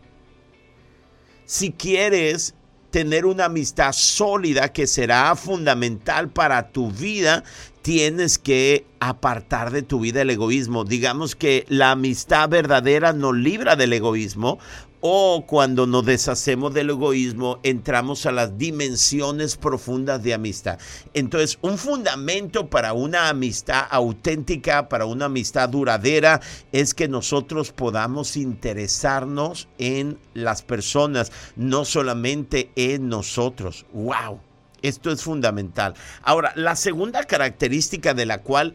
Si 1.50 1.72
quieres 1.72 2.54
tener 2.92 3.26
una 3.26 3.46
amistad 3.46 3.90
sólida 3.90 4.72
que 4.72 4.86
será 4.86 5.34
fundamental 5.34 6.28
para 6.28 6.70
tu 6.70 6.92
vida, 6.92 7.42
tienes 7.82 8.38
que 8.38 8.86
apartar 9.00 9.72
de 9.72 9.82
tu 9.82 9.98
vida 9.98 10.22
el 10.22 10.30
egoísmo. 10.30 10.84
Digamos 10.84 11.34
que 11.34 11.64
la 11.68 11.90
amistad 11.90 12.48
verdadera 12.48 13.12
nos 13.12 13.34
libra 13.34 13.74
del 13.74 13.94
egoísmo 13.94 14.60
o 15.00 15.44
cuando 15.46 15.86
nos 15.86 16.04
deshacemos 16.04 16.74
del 16.74 16.90
egoísmo, 16.90 17.58
entramos 17.62 18.26
a 18.26 18.32
las 18.32 18.58
dimensiones 18.58 19.56
profundas 19.56 20.22
de 20.22 20.34
amistad. 20.34 20.78
Entonces, 21.14 21.58
un 21.62 21.78
fundamento 21.78 22.68
para 22.68 22.92
una 22.92 23.28
amistad 23.28 23.86
auténtica, 23.90 24.88
para 24.88 25.06
una 25.06 25.26
amistad 25.26 25.68
duradera, 25.68 26.40
es 26.72 26.92
que 26.94 27.08
nosotros 27.08 27.72
podamos 27.72 28.36
interesarnos 28.36 29.68
en 29.78 30.18
las 30.34 30.62
personas, 30.62 31.32
no 31.56 31.84
solamente 31.84 32.70
en 32.76 33.08
nosotros. 33.08 33.86
¡Wow! 33.92 34.40
Esto 34.82 35.10
es 35.10 35.22
fundamental. 35.22 35.94
Ahora, 36.22 36.52
la 36.56 36.76
segunda 36.76 37.24
característica 37.24 38.14
de 38.14 38.26
la 38.26 38.42
cual 38.42 38.74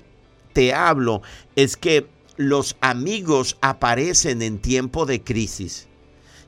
te 0.54 0.74
hablo 0.74 1.22
es 1.56 1.78
que 1.78 2.08
los 2.38 2.76
amigos 2.82 3.58
aparecen 3.62 4.42
en 4.42 4.60
tiempo 4.60 5.06
de 5.06 5.22
crisis. 5.22 5.88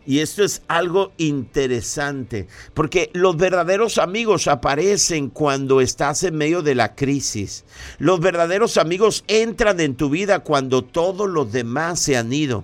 Y 0.08 0.22
esto 0.22 0.42
es 0.42 0.62
algo 0.70 1.12
interesante, 1.18 2.48
porque 2.74 3.12
los 3.14 3.36
verdaderos 3.36 3.98
amigos 3.98 4.48
aparecen 4.48 5.30
cuando 5.30 5.82
estás 5.82 6.24
en 6.24 6.38
medio 6.38 6.62
de 6.62 6.76
la 6.76 6.96
crisis. 6.96 7.66
Los 8.00 8.22
verdaderos 8.22 8.78
amigos 8.78 9.26
entran 9.28 9.82
en 9.82 9.96
tu 9.96 10.10
vida 10.10 10.40
cuando 10.40 10.82
todos 10.82 11.30
los 11.30 11.52
demás 11.52 12.00
se 12.00 12.16
han 12.16 12.32
ido. 12.32 12.64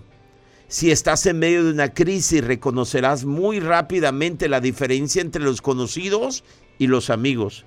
Si 0.70 0.90
estás 0.90 1.26
en 1.26 1.40
medio 1.40 1.66
de 1.66 1.72
una 1.72 1.94
crisis, 1.94 2.42
reconocerás 2.42 3.26
muy 3.26 3.60
rápidamente 3.60 4.48
la 4.48 4.62
diferencia 4.62 5.22
entre 5.22 5.44
los 5.44 5.62
conocidos 5.62 6.46
y 6.80 6.88
los 6.88 7.10
amigos. 7.10 7.66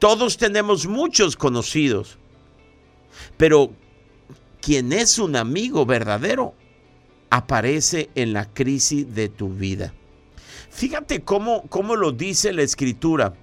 Todos 0.00 0.38
tenemos 0.38 0.88
muchos 0.88 1.36
conocidos, 1.36 2.18
pero 3.36 3.70
quien 4.60 4.92
es 4.92 5.20
un 5.20 5.36
amigo 5.36 5.86
verdadero 5.86 6.52
aparece 7.30 8.10
en 8.14 8.32
la 8.32 8.52
crisis 8.52 9.14
de 9.14 9.28
tu 9.28 9.48
vida. 9.48 9.92
Fíjate 10.70 11.22
cómo, 11.22 11.62
cómo 11.68 11.96
lo 11.96 12.12
dice 12.12 12.52
la 12.52 12.62
escritura. 12.62 13.34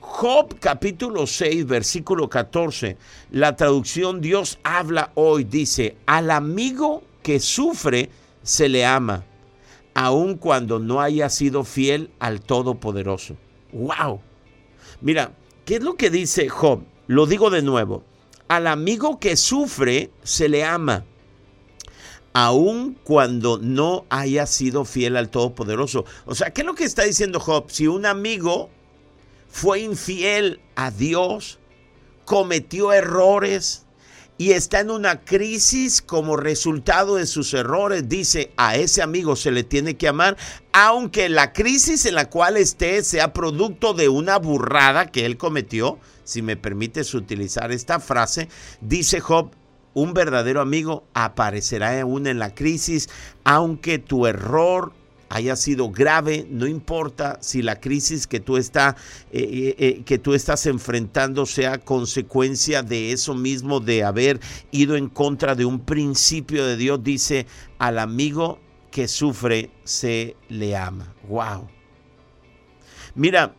Job 0.00 0.58
capítulo 0.60 1.26
6, 1.26 1.66
versículo 1.66 2.28
14, 2.28 2.96
la 3.30 3.56
traducción 3.56 4.20
Dios 4.20 4.58
habla 4.62 5.10
hoy, 5.14 5.44
dice, 5.44 5.96
al 6.06 6.30
amigo 6.30 7.02
que 7.22 7.40
sufre 7.40 8.10
se 8.42 8.68
le 8.68 8.84
ama, 8.84 9.24
aun 9.94 10.36
cuando 10.36 10.78
no 10.78 11.00
haya 11.00 11.30
sido 11.30 11.64
fiel 11.64 12.10
al 12.18 12.42
Todopoderoso. 12.42 13.36
¡Wow! 13.72 14.20
Mira, 15.00 15.32
¿qué 15.64 15.76
es 15.76 15.82
lo 15.82 15.96
que 15.96 16.10
dice 16.10 16.48
Job? 16.48 16.82
Lo 17.06 17.26
digo 17.26 17.50
de 17.50 17.62
nuevo, 17.62 18.04
al 18.48 18.66
amigo 18.66 19.18
que 19.18 19.36
sufre 19.36 20.10
se 20.22 20.48
le 20.48 20.64
ama 20.64 21.04
aun 22.34 22.98
cuando 23.04 23.58
no 23.58 24.04
haya 24.10 24.46
sido 24.46 24.84
fiel 24.84 25.16
al 25.16 25.30
Todopoderoso. 25.30 26.04
O 26.26 26.34
sea, 26.34 26.50
¿qué 26.50 26.60
es 26.60 26.66
lo 26.66 26.74
que 26.74 26.84
está 26.84 27.04
diciendo 27.04 27.40
Job? 27.40 27.70
Si 27.70 27.86
un 27.86 28.04
amigo 28.04 28.70
fue 29.48 29.80
infiel 29.80 30.60
a 30.74 30.90
Dios, 30.90 31.60
cometió 32.24 32.92
errores 32.92 33.86
y 34.36 34.50
está 34.50 34.80
en 34.80 34.90
una 34.90 35.24
crisis 35.24 36.02
como 36.02 36.36
resultado 36.36 37.14
de 37.14 37.26
sus 37.26 37.54
errores, 37.54 38.08
dice, 38.08 38.52
a 38.56 38.74
ese 38.74 39.00
amigo 39.00 39.36
se 39.36 39.52
le 39.52 39.62
tiene 39.62 39.96
que 39.96 40.08
amar, 40.08 40.36
aunque 40.72 41.28
la 41.28 41.52
crisis 41.52 42.04
en 42.04 42.16
la 42.16 42.28
cual 42.30 42.56
esté 42.56 43.04
sea 43.04 43.32
producto 43.32 43.94
de 43.94 44.08
una 44.08 44.38
burrada 44.38 45.06
que 45.06 45.24
él 45.24 45.36
cometió, 45.36 46.00
si 46.24 46.42
me 46.42 46.56
permites 46.56 47.14
utilizar 47.14 47.70
esta 47.70 48.00
frase, 48.00 48.48
dice 48.80 49.20
Job, 49.20 49.52
un 49.94 50.12
verdadero 50.12 50.60
amigo 50.60 51.04
aparecerá 51.14 52.00
aún 52.00 52.26
en 52.26 52.38
la 52.38 52.54
crisis, 52.54 53.08
aunque 53.44 53.98
tu 53.98 54.26
error 54.26 54.92
haya 55.28 55.56
sido 55.56 55.90
grave, 55.90 56.46
no 56.48 56.66
importa 56.66 57.38
si 57.40 57.62
la 57.62 57.80
crisis 57.80 58.26
que 58.26 58.40
tú, 58.40 58.56
está, 58.56 58.96
eh, 59.32 59.42
eh, 59.42 59.74
eh, 59.78 60.02
que 60.04 60.18
tú 60.18 60.34
estás 60.34 60.66
enfrentando 60.66 61.46
sea 61.46 61.78
consecuencia 61.78 62.82
de 62.82 63.12
eso 63.12 63.34
mismo, 63.34 63.80
de 63.80 64.04
haber 64.04 64.38
ido 64.70 64.96
en 64.96 65.08
contra 65.08 65.54
de 65.54 65.64
un 65.64 65.80
principio 65.80 66.64
de 66.64 66.76
Dios, 66.76 67.02
dice, 67.02 67.46
al 67.78 67.98
amigo 67.98 68.60
que 68.90 69.08
sufre 69.08 69.70
se 69.82 70.36
le 70.48 70.76
ama. 70.76 71.12
¡Wow! 71.28 71.68
Mira, 73.16 73.56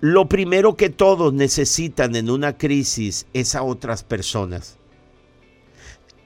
lo 0.00 0.28
primero 0.28 0.76
que 0.76 0.90
todos 0.90 1.32
necesitan 1.32 2.16
en 2.16 2.28
una 2.30 2.58
crisis 2.58 3.26
es 3.32 3.54
a 3.54 3.62
otras 3.62 4.04
personas. 4.04 4.77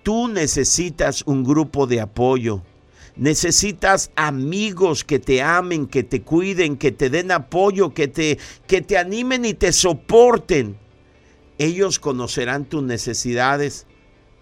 Tú 0.03 0.29
necesitas 0.29 1.23
un 1.27 1.45
grupo 1.45 1.87
de 1.87 2.01
apoyo. 2.01 2.63
Necesitas 3.15 4.11
amigos 4.17 5.05
que 5.05 5.19
te 5.19 5.43
amen, 5.43 5.87
que 5.87 6.03
te 6.03 6.23
cuiden, 6.23 6.77
que 6.77 6.93
te 6.93 7.11
den 7.11 7.31
apoyo, 7.31 7.93
que 7.93 8.09
te, 8.09 8.39
que 8.67 8.81
te 8.81 8.97
animen 8.97 9.45
y 9.45 9.55
te 9.55 9.73
soporten. 9.73 10.79
Ellos 11.59 11.99
conocerán 11.99 12.65
tus 12.65 12.83
necesidades 12.83 13.87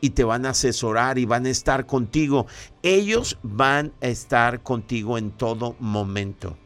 y 0.01 0.11
te 0.11 0.25
van 0.25 0.47
a 0.47 0.51
asesorar 0.51 1.19
y 1.19 1.25
van 1.25 1.47
a 1.47 1.51
estar 1.51 1.87
contigo. 1.87 2.47
Ellos 2.83 3.39
van 3.43 3.93
a 4.01 4.07
estar 4.07 4.63
contigo 4.63 5.19
en 5.19 5.33
todo 5.33 5.77
momento. 5.81 6.57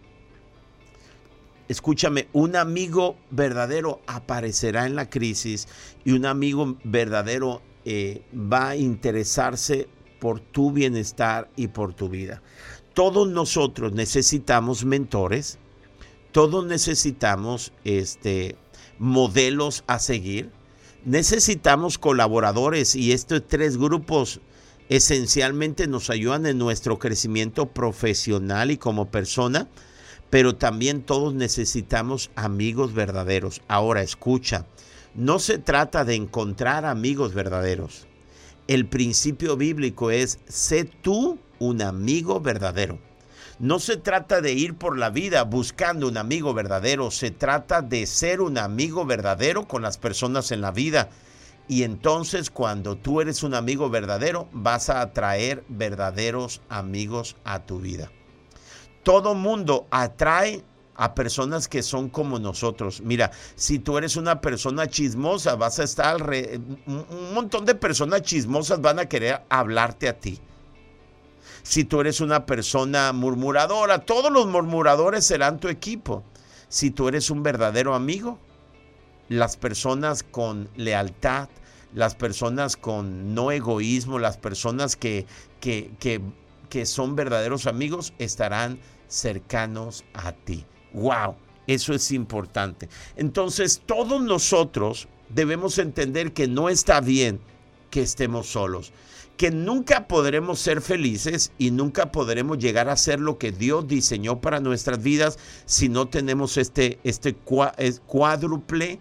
Escúchame, 1.67 2.29
un 2.35 2.57
amigo 2.57 3.17
verdadero 3.31 4.01
aparecerá 4.07 4.87
en 4.87 4.95
la 4.95 5.09
crisis 5.09 5.67
y 6.05 6.13
un 6.13 6.27
amigo 6.27 6.77
verdadero 6.85 7.63
eh, 7.85 8.23
va 8.35 8.70
a 8.70 8.77
interesarse 8.77 9.88
por 10.18 10.40
tu 10.40 10.73
bienestar 10.73 11.51
y 11.57 11.68
por 11.68 11.94
tu 11.94 12.09
vida. 12.09 12.42
Todos 12.94 13.29
nosotros 13.29 13.92
necesitamos 13.92 14.85
mentores, 14.85 15.59
todos 16.33 16.64
necesitamos 16.64 17.73
este, 17.85 18.57
modelos 18.99 19.85
a 19.87 19.99
seguir, 19.99 20.51
necesitamos 21.05 21.99
colaboradores 21.99 22.94
y 22.94 23.12
estos 23.12 23.47
tres 23.47 23.77
grupos 23.77 24.40
esencialmente 24.88 25.87
nos 25.87 26.11
ayudan 26.11 26.47
en 26.47 26.59
nuestro 26.59 26.99
crecimiento 26.99 27.66
profesional 27.66 28.70
y 28.70 28.77
como 28.77 29.11
persona, 29.11 29.68
pero 30.31 30.57
también 30.57 31.03
todos 31.03 31.35
necesitamos 31.35 32.31
amigos 32.35 32.94
verdaderos. 32.94 33.62
Ahora 33.68 34.03
escucha, 34.03 34.66
no 35.14 35.38
se 35.38 35.59
trata 35.59 36.05
de 36.05 36.16
encontrar 36.16 36.85
amigos 36.85 37.35
verdaderos. 37.35 38.07
El 38.66 38.87
principio 38.87 39.57
bíblico 39.57 40.11
es, 40.11 40.38
sé 40.48 40.85
tú 40.85 41.38
un 41.59 41.83
amigo 41.83 42.40
verdadero. 42.40 42.98
No 43.61 43.79
se 43.79 43.96
trata 43.96 44.40
de 44.40 44.53
ir 44.53 44.74
por 44.74 44.98
la 44.98 45.11
vida 45.11 45.44
buscando 45.44 46.09
un 46.09 46.16
amigo 46.16 46.55
verdadero, 46.55 47.12
se 47.12 47.31
trata 47.31 47.83
de 47.83 48.07
ser 48.07 48.40
un 48.40 48.59
amigo 48.59 49.05
verdadero 49.05 49.68
con 49.68 49.83
las 49.83 49.98
personas 49.98 50.50
en 50.50 50.61
la 50.61 50.72
vida. 50.72 51.11
Y 51.68 51.85
entonces 51.85 52.50
cuando 52.50 52.96
tú 52.96 53.20
eres 53.20 53.44
un 53.44 53.55
amigo 53.55 53.88
verdadero, 53.90 54.48
vas 54.53 54.90
a 54.90 55.00
atraer 55.00 55.64
verdaderos 55.68 56.61
amigos 56.68 57.37
a 57.44 57.61
tu 57.61 57.79
vida. 57.79 58.11
Todo 59.05 59.35
mundo 59.35 59.87
atrae 59.90 60.64
a 60.97 61.15
personas 61.15 61.69
que 61.69 61.83
son 61.83 62.09
como 62.09 62.39
nosotros. 62.39 63.01
Mira, 63.03 63.31
si 63.57 63.79
tú 63.79 63.99
eres 63.99 64.17
una 64.17 64.41
persona 64.41 64.87
chismosa, 64.87 65.57
vas 65.57 65.79
a 65.79 65.85
estar, 65.85 66.23
un 66.87 67.35
montón 67.35 67.65
de 67.65 67.75
personas 67.75 68.23
chismosas 68.23 68.81
van 68.81 68.99
a 68.99 69.07
querer 69.07 69.43
hablarte 69.49 70.09
a 70.09 70.19
ti. 70.19 70.41
Si 71.63 71.85
tú 71.85 72.01
eres 72.01 72.21
una 72.21 72.47
persona 72.47 73.13
murmuradora, 73.13 74.05
todos 74.05 74.31
los 74.31 74.47
murmuradores 74.47 75.25
serán 75.25 75.59
tu 75.59 75.69
equipo. 75.69 76.23
Si 76.69 76.91
tú 76.91 77.09
eres 77.09 77.31
un 77.31 77.43
verdadero 77.43 77.95
amigo, 77.95 78.39
las 79.29 79.57
personas 79.57 80.23
con 80.23 80.69
lealtad, 80.77 81.49
las 81.95 82.15
personas 82.15 82.77
con 82.77 83.35
no 83.35 83.51
egoísmo, 83.51 84.19
las 84.19 84.37
personas 84.37 84.97
que, 84.97 85.27
que, 85.61 85.93
que, 85.99 86.21
que 86.69 86.87
son 86.87 87.17
verdaderos 87.17 87.67
amigos 87.67 88.13
estarán 88.19 88.79
cercanos 89.09 90.05
a 90.13 90.33
ti. 90.33 90.67
¡Wow! 90.95 91.37
Eso 91.67 91.93
es 91.93 92.11
importante. 92.13 92.89
Entonces, 93.17 93.83
todos 93.85 94.23
nosotros 94.23 95.09
debemos 95.29 95.79
entender 95.79 96.33
que 96.33 96.49
no 96.49 96.69
está 96.69 97.01
bien 97.01 97.41
que 97.91 98.03
estemos 98.03 98.49
solos, 98.49 98.93
que 99.37 99.51
nunca 99.51 100.07
podremos 100.09 100.59
ser 100.59 100.81
felices 100.81 101.53
y 101.59 101.71
nunca 101.71 102.13
podremos 102.13 102.59
llegar 102.59 102.89
a 102.89 102.97
ser 102.97 103.21
lo 103.21 103.39
que 103.39 103.53
Dios 103.53 103.87
diseñó 103.87 104.41
para 104.41 104.61
nuestras 104.61 105.03
vidas 105.03 105.39
si 105.65 105.89
no 105.89 106.09
tenemos 106.09 106.57
este, 106.57 106.99
este 107.05 107.35
cuádruple 107.35 109.01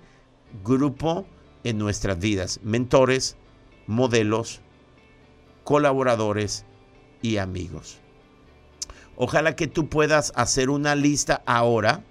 grupo 0.64 1.26
en 1.64 1.78
nuestras 1.78 2.20
vidas, 2.20 2.60
mentores, 2.64 3.36
modelos, 3.88 4.62
colaboradores 5.64 6.66
y 7.22 7.38
amigos. 7.38 8.03
Ojalá 9.16 9.56
que 9.56 9.68
tú 9.68 9.90
puedas 9.90 10.32
hacer 10.36 10.70
una 10.70 10.96
lista 10.96 11.42
ahora. 11.46 12.04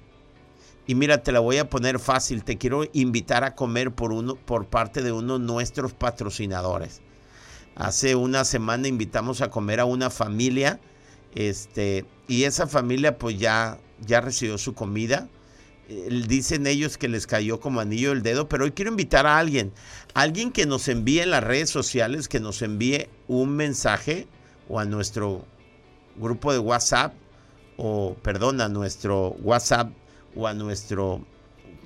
Y 0.86 0.94
mira, 0.94 1.22
te 1.22 1.32
la 1.32 1.40
voy 1.40 1.58
a 1.58 1.68
poner 1.68 1.98
fácil. 1.98 2.44
Te 2.44 2.58
quiero 2.58 2.84
invitar 2.92 3.44
a 3.44 3.54
comer 3.54 3.92
por, 3.92 4.12
uno, 4.12 4.36
por 4.36 4.66
parte 4.66 5.02
de 5.02 5.12
uno 5.12 5.38
de 5.38 5.44
nuestros 5.44 5.92
patrocinadores. 5.92 7.00
Hace 7.74 8.14
una 8.14 8.44
semana 8.44 8.88
invitamos 8.88 9.40
a 9.40 9.50
comer 9.50 9.80
a 9.80 9.84
una 9.84 10.10
familia. 10.10 10.80
Este, 11.34 12.04
y 12.28 12.44
esa 12.44 12.66
familia 12.66 13.18
pues 13.18 13.38
ya, 13.38 13.78
ya 14.00 14.20
recibió 14.20 14.58
su 14.58 14.74
comida. 14.74 15.28
Dicen 15.88 16.66
ellos 16.66 16.96
que 16.96 17.08
les 17.08 17.26
cayó 17.26 17.60
como 17.60 17.80
anillo 17.80 18.12
el 18.12 18.22
dedo, 18.22 18.48
pero 18.48 18.64
hoy 18.64 18.70
quiero 18.70 18.90
invitar 18.90 19.26
a 19.26 19.38
alguien, 19.38 19.72
alguien 20.14 20.50
que 20.50 20.64
nos 20.64 20.88
envíe 20.88 21.20
en 21.20 21.30
las 21.30 21.44
redes 21.44 21.68
sociales, 21.68 22.28
que 22.28 22.40
nos 22.40 22.62
envíe 22.62 23.08
un 23.28 23.56
mensaje 23.56 24.26
o 24.68 24.78
a 24.78 24.84
nuestro 24.86 25.44
grupo 26.16 26.52
de 26.52 26.58
WhatsApp 26.58 27.14
o, 27.76 28.16
perdón, 28.22 28.60
a 28.60 28.68
nuestro 28.68 29.30
WhatsApp 29.42 29.90
o 30.36 30.46
a 30.46 30.54
nuestro, 30.54 31.24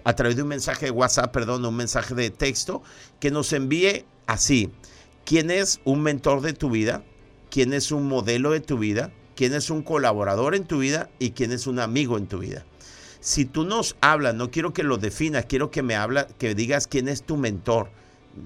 a 0.04 0.14
través 0.14 0.36
de 0.36 0.42
un 0.42 0.48
mensaje 0.48 0.86
de 0.86 0.90
WhatsApp, 0.90 1.32
perdón, 1.32 1.64
un 1.64 1.76
mensaje 1.76 2.14
de 2.14 2.30
texto, 2.30 2.82
que 3.20 3.30
nos 3.30 3.52
envíe 3.52 4.04
así, 4.26 4.70
quién 5.24 5.50
es 5.50 5.80
un 5.84 6.02
mentor 6.02 6.40
de 6.42 6.52
tu 6.52 6.70
vida, 6.70 7.02
quién 7.50 7.72
es 7.72 7.92
un 7.92 8.08
modelo 8.08 8.50
de 8.50 8.60
tu 8.60 8.78
vida, 8.78 9.12
quién 9.34 9.54
es 9.54 9.70
un 9.70 9.82
colaborador 9.82 10.54
en 10.54 10.64
tu 10.64 10.78
vida 10.78 11.08
y 11.18 11.30
quién 11.30 11.52
es 11.52 11.66
un 11.66 11.78
amigo 11.78 12.18
en 12.18 12.26
tu 12.26 12.38
vida. 12.38 12.64
Si 13.20 13.44
tú 13.44 13.64
nos 13.64 13.96
hablas, 14.00 14.34
no 14.34 14.50
quiero 14.50 14.72
que 14.72 14.82
lo 14.82 14.98
definas, 14.98 15.46
quiero 15.46 15.70
que 15.70 15.82
me 15.82 15.96
habla, 15.96 16.26
que 16.26 16.54
digas 16.54 16.86
quién 16.86 17.08
es 17.08 17.22
tu 17.22 17.36
mentor. 17.36 17.90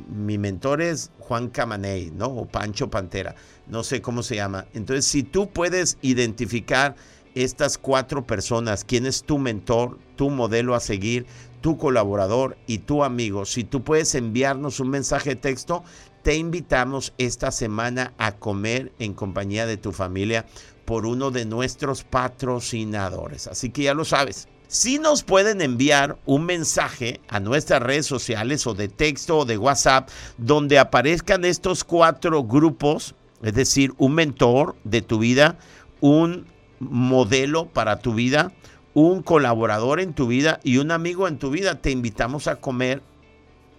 Mi 0.09 0.38
mentor 0.38 0.81
es 0.81 1.11
Juan 1.19 1.49
Camaney, 1.49 2.12
¿no? 2.12 2.27
O 2.27 2.47
Pancho 2.47 2.88
Pantera 2.88 3.35
no 3.70 3.83
sé 3.83 4.02
cómo 4.02 4.22
se 4.22 4.37
llama. 4.37 4.66
Entonces, 4.74 5.04
si 5.04 5.22
tú 5.22 5.48
puedes 5.50 5.98
identificar 6.02 6.96
estas 7.35 7.78
cuatro 7.78 8.26
personas, 8.26 8.85
quién 8.85 9.06
es 9.06 9.22
tu 9.22 9.38
mentor, 9.38 9.98
tu 10.16 10.30
modelo 10.30 10.74
a 10.74 10.80
seguir, 10.80 11.26
tu 11.61 11.76
colaborador 11.76 12.56
y 12.66 12.78
tu 12.78 13.04
amigo, 13.04 13.44
si 13.44 13.64
tú 13.64 13.85
puedes 13.85 14.14
enviarnos 14.14 14.80
un 14.80 14.90
mensaje 14.90 15.30
de 15.30 15.37
texto, 15.37 15.85
te 16.22 16.37
invitamos 16.37 17.14
esta 17.18 17.50
semana 17.50 18.12
a 18.18 18.33
comer 18.33 18.92
en 18.98 19.14
compañía 19.14 19.66
de 19.66 19.76
tu 19.76 19.92
familia 19.92 20.46
por 20.85 21.06
uno 21.06 21.30
de 21.30 21.44
nuestros 21.44 22.02
patrocinadores. 22.02 23.46
Así 23.46 23.70
que 23.70 23.85
ya 23.85 23.94
lo 23.94 24.04
sabes. 24.04 24.48
Si 24.66 24.98
nos 24.98 25.24
pueden 25.24 25.61
enviar 25.61 26.18
un 26.26 26.46
mensaje 26.46 27.20
a 27.28 27.40
nuestras 27.40 27.83
redes 27.83 28.06
sociales 28.06 28.66
o 28.66 28.74
de 28.74 28.88
texto 28.88 29.38
o 29.38 29.44
de 29.44 29.59
WhatsApp 29.59 30.09
donde 30.37 30.78
aparezcan 30.78 31.44
estos 31.44 31.83
cuatro 31.83 32.44
grupos 32.44 33.14
es 33.42 33.55
decir, 33.55 33.92
un 33.98 34.14
mentor 34.14 34.76
de 34.85 35.03
tu 35.03 35.18
vida, 35.18 35.59
un 36.00 36.46
modelo 36.79 37.68
para 37.68 38.00
tu 38.00 38.14
vida, 38.14 38.53
un 38.94 39.22
colaborador 39.22 40.00
en 40.00 40.14
tu 40.14 40.26
vida 40.26 40.61
y 40.62 40.79
un 40.79 40.90
amigo 40.90 41.29
en 41.29 41.38
tu 41.38 41.50
vida. 41.50 41.81
Te 41.81 41.90
invitamos 41.90 42.48
a 42.48 42.57
comer. 42.57 43.03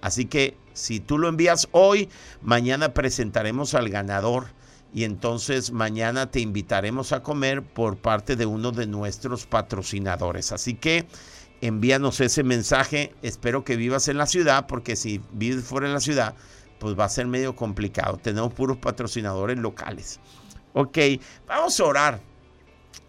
Así 0.02 0.26
que 0.26 0.58
si 0.74 1.00
tú 1.00 1.18
lo 1.18 1.28
envías 1.28 1.68
hoy, 1.72 2.10
mañana 2.42 2.94
presentaremos 2.94 3.74
al 3.74 3.90
ganador 3.90 4.48
y 4.94 5.04
entonces 5.04 5.72
mañana 5.72 6.32
te 6.32 6.40
invitaremos 6.40 7.12
a 7.12 7.24
comer 7.24 7.62
por 7.64 7.98
parte 7.98 8.36
de 8.36 8.46
uno 8.46 8.72
de 8.72 8.88
nuestros 8.88 9.46
patrocinadores. 9.46 10.52
Así 10.52 10.74
que 10.74 11.08
envíanos 11.62 12.20
ese 12.20 12.44
mensaje. 12.44 13.14
Espero 13.22 13.64
que 13.64 13.76
vivas 13.76 14.08
en 14.08 14.18
la 14.18 14.26
ciudad 14.26 14.66
porque 14.68 14.96
si 14.96 15.22
vives 15.32 15.64
fuera 15.64 15.88
de 15.88 15.94
la 15.94 16.00
ciudad, 16.00 16.36
pues 16.82 16.98
va 16.98 17.06
a 17.06 17.10
ser 17.10 17.28
medio 17.28 17.56
complicado. 17.56 18.18
Tenemos 18.18 18.54
puros 18.54 18.78
patrocinadores 18.78 19.60
locales. 19.60 20.20
Ok, 20.74 20.98
vamos 21.48 21.80
a 21.80 21.84
orar. 21.86 22.22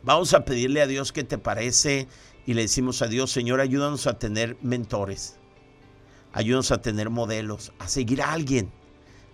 Vamos 0.02 0.34
a 0.34 0.44
pedirle 0.44 0.82
a 0.82 0.86
Dios 0.86 1.10
qué 1.10 1.24
te 1.24 1.38
parece 1.38 2.06
y 2.44 2.52
le 2.52 2.62
decimos 2.62 3.00
a 3.00 3.06
Dios, 3.06 3.32
Señor, 3.32 3.60
ayúdanos 3.60 4.06
a 4.06 4.18
tener 4.18 4.58
mentores. 4.60 5.38
Ayúdanos 6.34 6.70
a 6.70 6.82
tener 6.82 7.08
modelos, 7.08 7.72
a 7.78 7.88
seguir 7.88 8.20
a 8.20 8.34
alguien. 8.34 8.70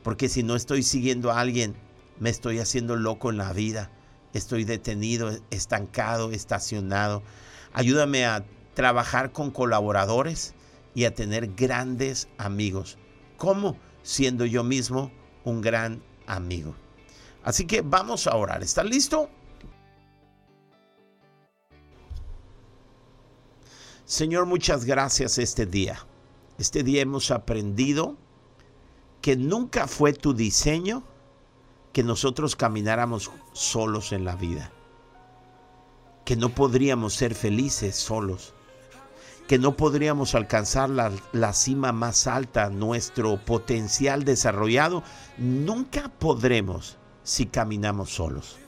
Porque 0.05 0.29
si 0.29 0.45
no 0.45 0.55
estoy 0.55 0.85
siguiendo 0.85 1.33
a 1.33 1.41
alguien, 1.41 1.75
me 2.21 2.31
estoy 2.31 2.61
haciendo 2.61 2.95
loco 2.95 3.31
en 3.31 3.39
la 3.39 3.53
vida. 3.53 3.91
Estoy 4.35 4.63
detenido, 4.63 5.37
estancado, 5.51 6.31
estacionado. 6.31 7.25
Ayúdame 7.73 8.25
a 8.25 8.45
trabajar 8.75 9.33
con 9.33 9.51
colaboradores 9.51 10.55
y 10.95 11.07
a 11.07 11.15
tener 11.15 11.57
grandes 11.57 12.29
amigos. 12.39 12.99
¿Cómo? 13.37 13.77
Siendo 14.09 14.47
yo 14.47 14.65
mismo 14.65 15.13
un 15.45 15.61
gran 15.61 16.03
amigo. 16.27 16.75
Así 17.45 17.67
que 17.67 17.83
vamos 17.83 18.27
a 18.27 18.35
orar. 18.37 18.63
¿Estás 18.63 18.87
listo? 18.87 19.29
Señor, 24.07 24.47
muchas 24.47 24.87
gracias 24.87 25.37
este 25.37 25.67
día. 25.67 26.07
Este 26.57 26.83
día 26.83 27.03
hemos 27.03 27.31
aprendido 27.31 28.17
que 29.21 29.37
nunca 29.37 29.87
fue 29.87 30.15
tu 30.15 30.33
diseño 30.33 31.03
que 31.93 32.03
nosotros 32.03 32.57
camináramos 32.57 33.31
solos 33.53 34.13
en 34.13 34.25
la 34.25 34.37
vida. 34.37 34.73
Que 36.25 36.35
no 36.35 36.49
podríamos 36.55 37.13
ser 37.13 37.35
felices 37.35 37.95
solos 37.95 38.55
que 39.49 39.59
no 39.59 39.77
podríamos 39.77 40.35
alcanzar 40.35 40.91
la, 40.91 41.53
cima 41.55 41.91
más 41.91 42.27
alta, 42.27 42.69
nuestro 42.69 43.43
potencial 43.45 44.25
desarrollado, 44.25 45.03
nunca 45.39 46.11
podremos 46.19 46.99
si 47.23 47.47
caminamos 47.47 48.11
solos. 48.11 48.59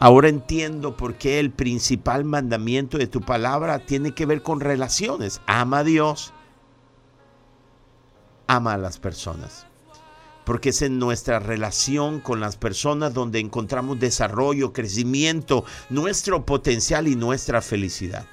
Ahora 0.00 0.28
entiendo 0.28 0.96
por 0.96 1.14
qué 1.14 1.38
el 1.38 1.52
principal 1.52 2.24
mandamiento 2.24 2.98
de 2.98 3.06
tu 3.06 3.20
palabra 3.20 3.78
tiene 3.78 4.12
que 4.12 4.26
ver 4.26 4.42
con 4.42 4.58
relaciones. 4.58 5.40
Ama 5.46 5.78
a 5.78 5.84
Dios, 5.84 6.34
ama 8.48 8.74
a 8.74 8.78
las 8.78 8.98
personas. 8.98 9.66
Porque 10.44 10.70
es 10.70 10.82
en 10.82 10.98
nuestra 10.98 11.38
relación 11.38 12.20
con 12.20 12.40
las 12.40 12.56
personas 12.56 13.14
donde 13.14 13.38
encontramos 13.38 14.00
desarrollo, 14.00 14.72
crecimiento, 14.72 15.64
nuestro 15.88 16.44
potencial 16.44 17.06
y 17.06 17.14
nuestra 17.14 17.62
felicidad. 17.62 18.26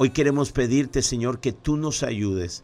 Hoy 0.00 0.10
queremos 0.10 0.52
pedirte, 0.52 1.02
Señor, 1.02 1.40
que 1.40 1.52
tú 1.52 1.76
nos 1.76 2.04
ayudes 2.04 2.62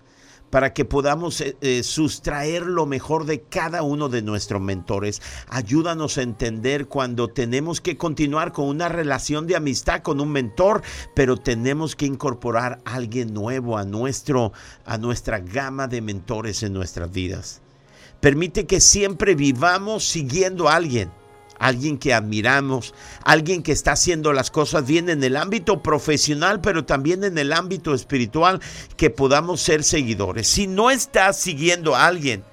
para 0.51 0.73
que 0.73 0.85
podamos 0.85 1.41
eh, 1.41 1.57
eh, 1.63 1.83
sustraer 1.83 2.63
lo 2.63 2.87
mejor 2.87 3.25
de 3.27 3.43
cada 3.43 3.83
uno 3.83 4.09
de 4.09 4.23
nuestros 4.23 4.63
mentores. 4.63 5.21
Ayúdanos 5.49 6.17
a 6.17 6.23
entender 6.23 6.87
cuando 6.87 7.27
tenemos 7.27 7.81
que 7.81 7.97
continuar 7.97 8.53
con 8.53 8.69
una 8.69 8.89
relación 8.89 9.49
de 9.49 9.57
amistad 9.57 10.03
con 10.03 10.21
un 10.21 10.31
mentor, 10.31 10.83
pero 11.13 11.37
tenemos 11.37 11.97
que 11.97 12.07
incorporar 12.07 12.79
a 12.85 12.95
alguien 12.95 13.35
nuevo 13.35 13.77
a, 13.77 13.85
nuestro, 13.85 14.53
a 14.85 14.97
nuestra 14.97 15.41
gama 15.41 15.89
de 15.89 16.03
mentores 16.03 16.63
en 16.63 16.73
nuestras 16.73 17.11
vidas. 17.11 17.63
Permite 18.21 18.65
que 18.65 18.81
siempre 18.81 19.35
vivamos 19.35 20.05
siguiendo 20.05 20.69
a 20.69 20.77
alguien 20.77 21.11
alguien 21.59 21.99
que 21.99 22.15
admiramos, 22.15 22.95
alguien 23.25 23.63
que 23.63 23.73
está 23.73 23.93
haciendo 23.93 24.33
las 24.33 24.51
cosas 24.51 24.87
bien 24.87 25.09
en 25.09 25.23
el 25.25 25.37
ámbito 25.37 25.83
profesional, 25.83 26.61
pero 26.61 26.85
también 26.85 27.25
en 27.25 27.39
el 27.39 27.53
ámbito 27.53 27.95
espiritual, 27.95 28.61
que 28.97 29.11
podamos 29.11 29.61
ser 29.61 29.85
seguidores. 29.85 30.49
Si 30.49 30.67
no 30.67 30.91
estás 30.91 31.39
siguiendo 31.39 31.95
a 31.95 32.07
alguien, 32.07 32.45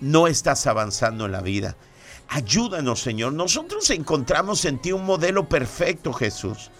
no 0.00 0.26
estás 0.26 0.66
avanzando 0.66 1.26
en 1.26 1.32
la 1.32 1.40
vida. 1.40 1.76
Ayúdanos, 2.28 3.00
Señor. 3.00 3.32
Nosotros 3.32 3.88
encontramos 3.90 4.64
en 4.64 4.78
ti 4.78 4.92
un 4.92 5.04
modelo 5.04 5.48
perfecto, 5.48 6.12
Jesús. 6.12 6.70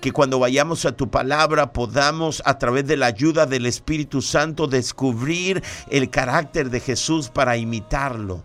Que 0.00 0.12
cuando 0.12 0.38
vayamos 0.38 0.84
a 0.84 0.92
tu 0.92 1.10
palabra 1.10 1.72
podamos, 1.72 2.42
a 2.44 2.58
través 2.58 2.86
de 2.86 2.96
la 2.96 3.06
ayuda 3.06 3.46
del 3.46 3.64
Espíritu 3.66 4.20
Santo, 4.22 4.66
descubrir 4.66 5.62
el 5.90 6.10
carácter 6.10 6.68
de 6.68 6.80
Jesús 6.80 7.28
para 7.28 7.56
imitarlo 7.56 8.42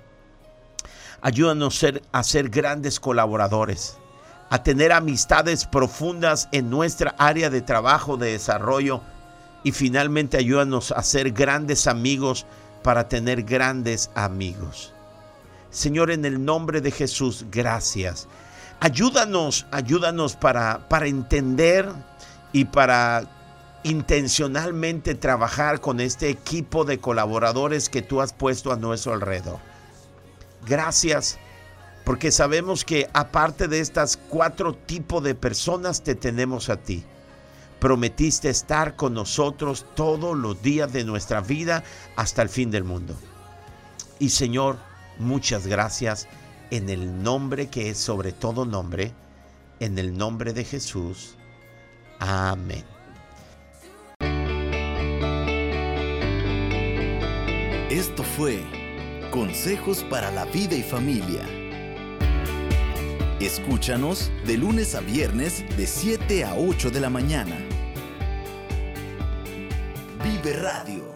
Ayúdanos 1.21 1.85
a 2.11 2.23
ser 2.23 2.49
grandes 2.49 2.99
colaboradores, 2.99 3.97
a 4.49 4.63
tener 4.63 4.91
amistades 4.91 5.65
profundas 5.65 6.47
en 6.51 6.69
nuestra 6.69 7.15
área 7.17 7.49
de 7.49 7.61
trabajo, 7.61 8.17
de 8.17 8.31
desarrollo 8.31 9.01
y 9.63 9.71
finalmente 9.71 10.37
ayúdanos 10.37 10.91
a 10.91 11.03
ser 11.03 11.31
grandes 11.31 11.87
amigos 11.87 12.45
para 12.83 13.09
tener 13.09 13.43
grandes 13.43 14.09
amigos. 14.15 14.93
Señor, 15.69 16.09
en 16.09 16.25
el 16.25 16.43
nombre 16.43 16.81
de 16.81 16.91
Jesús, 16.91 17.45
gracias. 17.51 18.27
Ayúdanos, 18.79 19.65
ayúdanos 19.71 20.35
para, 20.35 20.87
para 20.87 21.07
entender 21.07 21.91
y 22.53 22.65
para 22.65 23.23
intencionalmente 23.83 25.15
trabajar 25.15 25.81
con 25.81 25.99
este 25.99 26.29
equipo 26.29 26.85
de 26.85 26.99
colaboradores 26.99 27.89
que 27.89 28.01
tú 28.01 28.21
has 28.21 28.33
puesto 28.33 28.71
a 28.71 28.77
nuestro 28.77 29.13
alrededor. 29.13 29.68
Gracias 30.67 31.39
porque 32.03 32.31
sabemos 32.31 32.83
que 32.83 33.07
aparte 33.13 33.67
de 33.67 33.79
estas 33.79 34.17
cuatro 34.17 34.73
tipos 34.73 35.23
de 35.23 35.35
personas 35.35 36.01
te 36.01 36.15
tenemos 36.15 36.69
a 36.69 36.77
ti. 36.77 37.03
Prometiste 37.79 38.49
estar 38.49 38.95
con 38.95 39.13
nosotros 39.13 39.85
todos 39.95 40.35
los 40.35 40.61
días 40.61 40.91
de 40.91 41.03
nuestra 41.03 41.39
vida 41.41 41.83
hasta 42.15 42.41
el 42.41 42.49
fin 42.49 42.71
del 42.71 42.83
mundo. 42.83 43.15
Y 44.17 44.29
Señor, 44.29 44.77
muchas 45.17 45.67
gracias 45.67 46.27
en 46.71 46.89
el 46.89 47.21
nombre 47.23 47.67
que 47.67 47.89
es 47.89 47.97
sobre 47.97 48.31
todo 48.31 48.65
nombre, 48.65 49.13
en 49.79 49.97
el 49.97 50.17
nombre 50.17 50.51
de 50.53 50.65
Jesús. 50.65 51.35
Amén. 52.19 52.83
Esto 57.89 58.23
fue 58.23 58.78
Consejos 59.31 60.03
para 60.09 60.31
la 60.31 60.45
vida 60.45 60.75
y 60.75 60.81
familia. 60.81 61.47
Escúchanos 63.39 64.31
de 64.47 64.57
lunes 64.57 64.95
a 64.95 65.01
viernes 65.01 65.63
de 65.77 65.85
7 65.85 66.43
a 66.45 66.55
8 66.55 66.89
de 66.89 66.99
la 66.99 67.11
mañana. 67.11 67.55
Vive 70.23 70.53
Radio 70.53 71.08